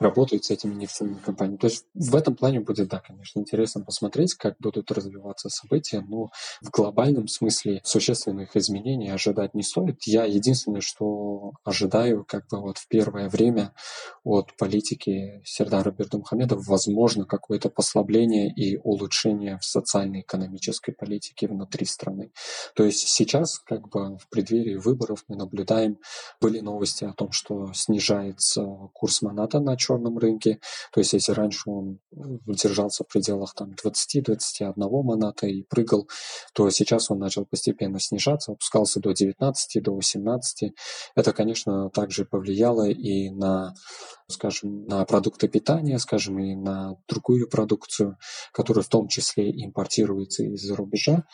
работают 0.00 0.44
с 0.44 0.50
этими 0.50 0.74
нефтяными 0.74 1.20
компаниями. 1.20 1.58
То 1.58 1.68
есть 1.68 1.86
в 1.94 2.16
этом 2.16 2.34
плане 2.34 2.58
будет, 2.58 2.88
да, 2.88 2.98
конечно, 2.98 3.38
интересно 3.38 3.84
посмотреть, 3.84 4.34
как 4.34 4.56
будут 4.58 4.90
развиваться 4.90 5.48
события, 5.48 6.00
но 6.00 6.30
в 6.60 6.70
глобальном 6.72 7.28
смысле 7.28 7.82
существенных 7.84 8.56
изменений 8.56 9.10
ожидать 9.10 9.54
не 9.54 9.62
стоит. 9.62 10.02
Я 10.06 10.24
единственное, 10.24 10.80
что 10.80 11.52
ожидаю, 11.62 12.24
как 12.24 12.48
бы 12.48 12.60
вот 12.60 12.78
в 12.78 12.88
первое 12.88 13.28
время 13.28 13.74
от 14.24 14.56
политики 14.56 15.40
Сердара 15.44 15.92
Бердумхамедова, 15.92 16.64
возможно, 16.66 17.26
какое-то 17.26 17.70
послабление 17.70 18.52
и 18.52 18.76
улучшение 18.76 19.56
в 19.58 19.64
социально-экономической 19.64 20.90
политике 20.90 21.46
внутри 21.46 21.86
страны. 21.86 22.32
То 22.74 22.82
есть 22.82 23.06
сейчас, 23.06 23.60
как 23.60 23.83
как 23.88 24.12
бы 24.12 24.18
в 24.18 24.28
преддверии 24.28 24.76
выборов 24.76 25.24
мы 25.28 25.36
наблюдаем, 25.36 25.98
были 26.40 26.60
новости 26.60 27.04
о 27.04 27.12
том, 27.12 27.32
что 27.32 27.72
снижается 27.74 28.64
курс 28.92 29.22
маната 29.22 29.60
на 29.60 29.76
черном 29.76 30.18
рынке. 30.18 30.60
То 30.92 31.00
есть 31.00 31.12
если 31.12 31.32
раньше 31.32 31.70
он 31.70 31.98
держался 32.10 33.04
в 33.04 33.08
пределах 33.08 33.54
там 33.54 33.74
20-21 33.82 34.74
маната 35.02 35.46
и 35.46 35.62
прыгал, 35.62 36.08
то 36.54 36.68
сейчас 36.70 37.10
он 37.10 37.18
начал 37.18 37.44
постепенно 37.46 38.00
снижаться, 38.00 38.52
опускался 38.52 39.00
до 39.00 39.12
19, 39.12 39.82
до 39.82 39.94
18. 39.94 40.72
Это, 41.14 41.32
конечно, 41.32 41.90
также 41.90 42.24
повлияло 42.24 42.88
и 42.88 43.30
на 43.30 43.74
скажем, 44.28 44.86
на 44.86 45.04
продукты 45.04 45.48
питания, 45.48 45.98
скажем, 45.98 46.38
и 46.38 46.54
на 46.54 46.96
другую 47.08 47.48
продукцию, 47.48 48.16
которая 48.52 48.82
в 48.82 48.88
том 48.88 49.08
числе 49.08 49.50
импортируется 49.50 50.44
из-за 50.44 50.74
рубежа. 50.76 51.24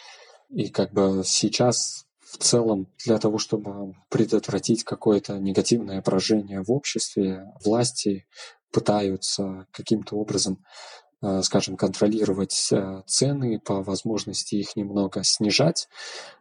И 0.51 0.69
как 0.69 0.93
бы 0.93 1.23
сейчас 1.25 2.07
в 2.31 2.39
целом 2.39 2.87
для 3.05 3.19
того, 3.19 3.39
чтобы 3.39 3.95
предотвратить 4.09 4.85
какое-то 4.85 5.39
негативное 5.39 6.01
поражение 6.01 6.63
в 6.63 6.71
обществе, 6.71 7.53
власти 7.65 8.27
пытаются 8.73 9.67
каким-то 9.73 10.17
образом, 10.17 10.65
э, 11.23 11.43
скажем, 11.43 11.77
контролировать 11.77 12.69
э, 12.73 13.03
цены, 13.07 13.59
по 13.59 13.83
возможности 13.83 14.55
их 14.55 14.77
немного 14.77 15.25
снижать, 15.25 15.89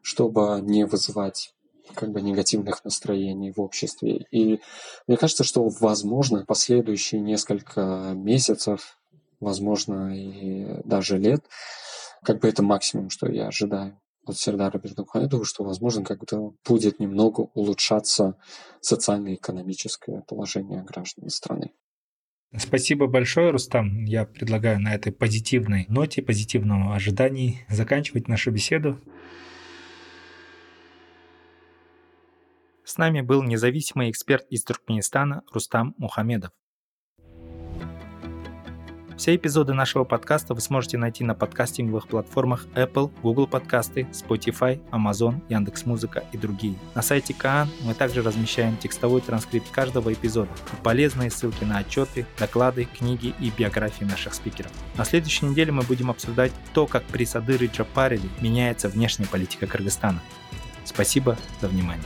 чтобы 0.03 0.59
не 0.61 0.85
вызывать 0.85 1.55
как 1.95 2.11
бы 2.11 2.21
негативных 2.21 2.85
настроений 2.85 3.51
в 3.51 3.59
обществе. 3.59 4.27
И 4.29 4.59
мне 5.07 5.17
кажется, 5.17 5.43
что, 5.43 5.67
возможно, 5.79 6.45
последующие 6.45 7.19
несколько 7.19 8.13
месяцев, 8.15 8.99
возможно, 9.39 10.15
и 10.15 10.83
даже 10.83 11.17
лет, 11.17 11.43
как 12.23 12.41
бы 12.41 12.47
это 12.47 12.61
максимум, 12.61 13.09
что 13.09 13.27
я 13.27 13.47
ожидаю 13.47 13.99
от 14.29 14.37
Сердара 14.37 14.77
Бердухаедова, 14.77 15.43
что, 15.45 15.63
возможно, 15.63 16.03
как-то 16.03 16.53
будет 16.65 16.99
немного 16.99 17.41
улучшаться 17.53 18.37
социально-экономическое 18.81 20.21
положение 20.27 20.83
граждан 20.83 21.29
страны. 21.29 21.71
Спасибо 22.57 23.07
большое, 23.07 23.51
Рустам. 23.51 24.05
Я 24.05 24.25
предлагаю 24.25 24.79
на 24.79 24.95
этой 24.95 25.11
позитивной 25.11 25.85
ноте, 25.87 26.21
позитивного 26.21 26.95
ожидании 26.95 27.65
заканчивать 27.69 28.27
нашу 28.27 28.51
беседу. 28.51 28.99
С 32.83 32.97
нами 32.97 33.21
был 33.21 33.43
независимый 33.43 34.09
эксперт 34.09 34.47
из 34.49 34.63
Туркменистана 34.63 35.43
Рустам 35.53 35.93
Мухамедов. 35.97 36.51
Все 39.19 39.35
эпизоды 39.35 39.73
нашего 39.73 40.05
подкаста 40.05 40.53
вы 40.53 40.61
сможете 40.61 40.97
найти 40.97 41.25
на 41.25 41.35
подкастинговых 41.35 42.07
платформах 42.07 42.67
Apple, 42.73 43.11
Google 43.21 43.47
подкасты, 43.47 44.07
Spotify, 44.13 44.79
Amazon, 44.91 45.41
Яндекс.Музыка 45.49 46.23
и 46.31 46.37
другие. 46.37 46.75
На 46.95 47.01
сайте 47.01 47.33
Каан 47.33 47.67
мы 47.81 47.93
также 47.93 48.21
размещаем 48.21 48.77
текстовой 48.77 49.19
транскрипт 49.19 49.69
каждого 49.71 50.13
эпизода 50.13 50.47
и 50.71 50.83
полезные 50.83 51.31
ссылки 51.31 51.65
на 51.65 51.79
отчеты, 51.79 52.25
доклады, 52.39 52.85
книги 52.85 53.33
и 53.41 53.49
биографии 53.49 54.05
наших 54.05 54.33
спикеров. 54.33 54.71
На 54.95 55.03
следующей 55.03 55.47
неделе 55.47 55.73
мы 55.73 55.81
будем 55.81 56.09
обсуждать 56.09 56.53
то, 56.73 56.87
как 56.87 57.03
при 57.03 57.25
Садыры 57.25 57.65
Джапарели 57.65 58.29
меняется 58.39 58.87
внешняя 58.87 59.27
политика 59.27 59.67
Кыргызстана. 59.67 60.21
Спасибо 60.85 61.37
за 61.59 61.67
внимание. 61.67 62.05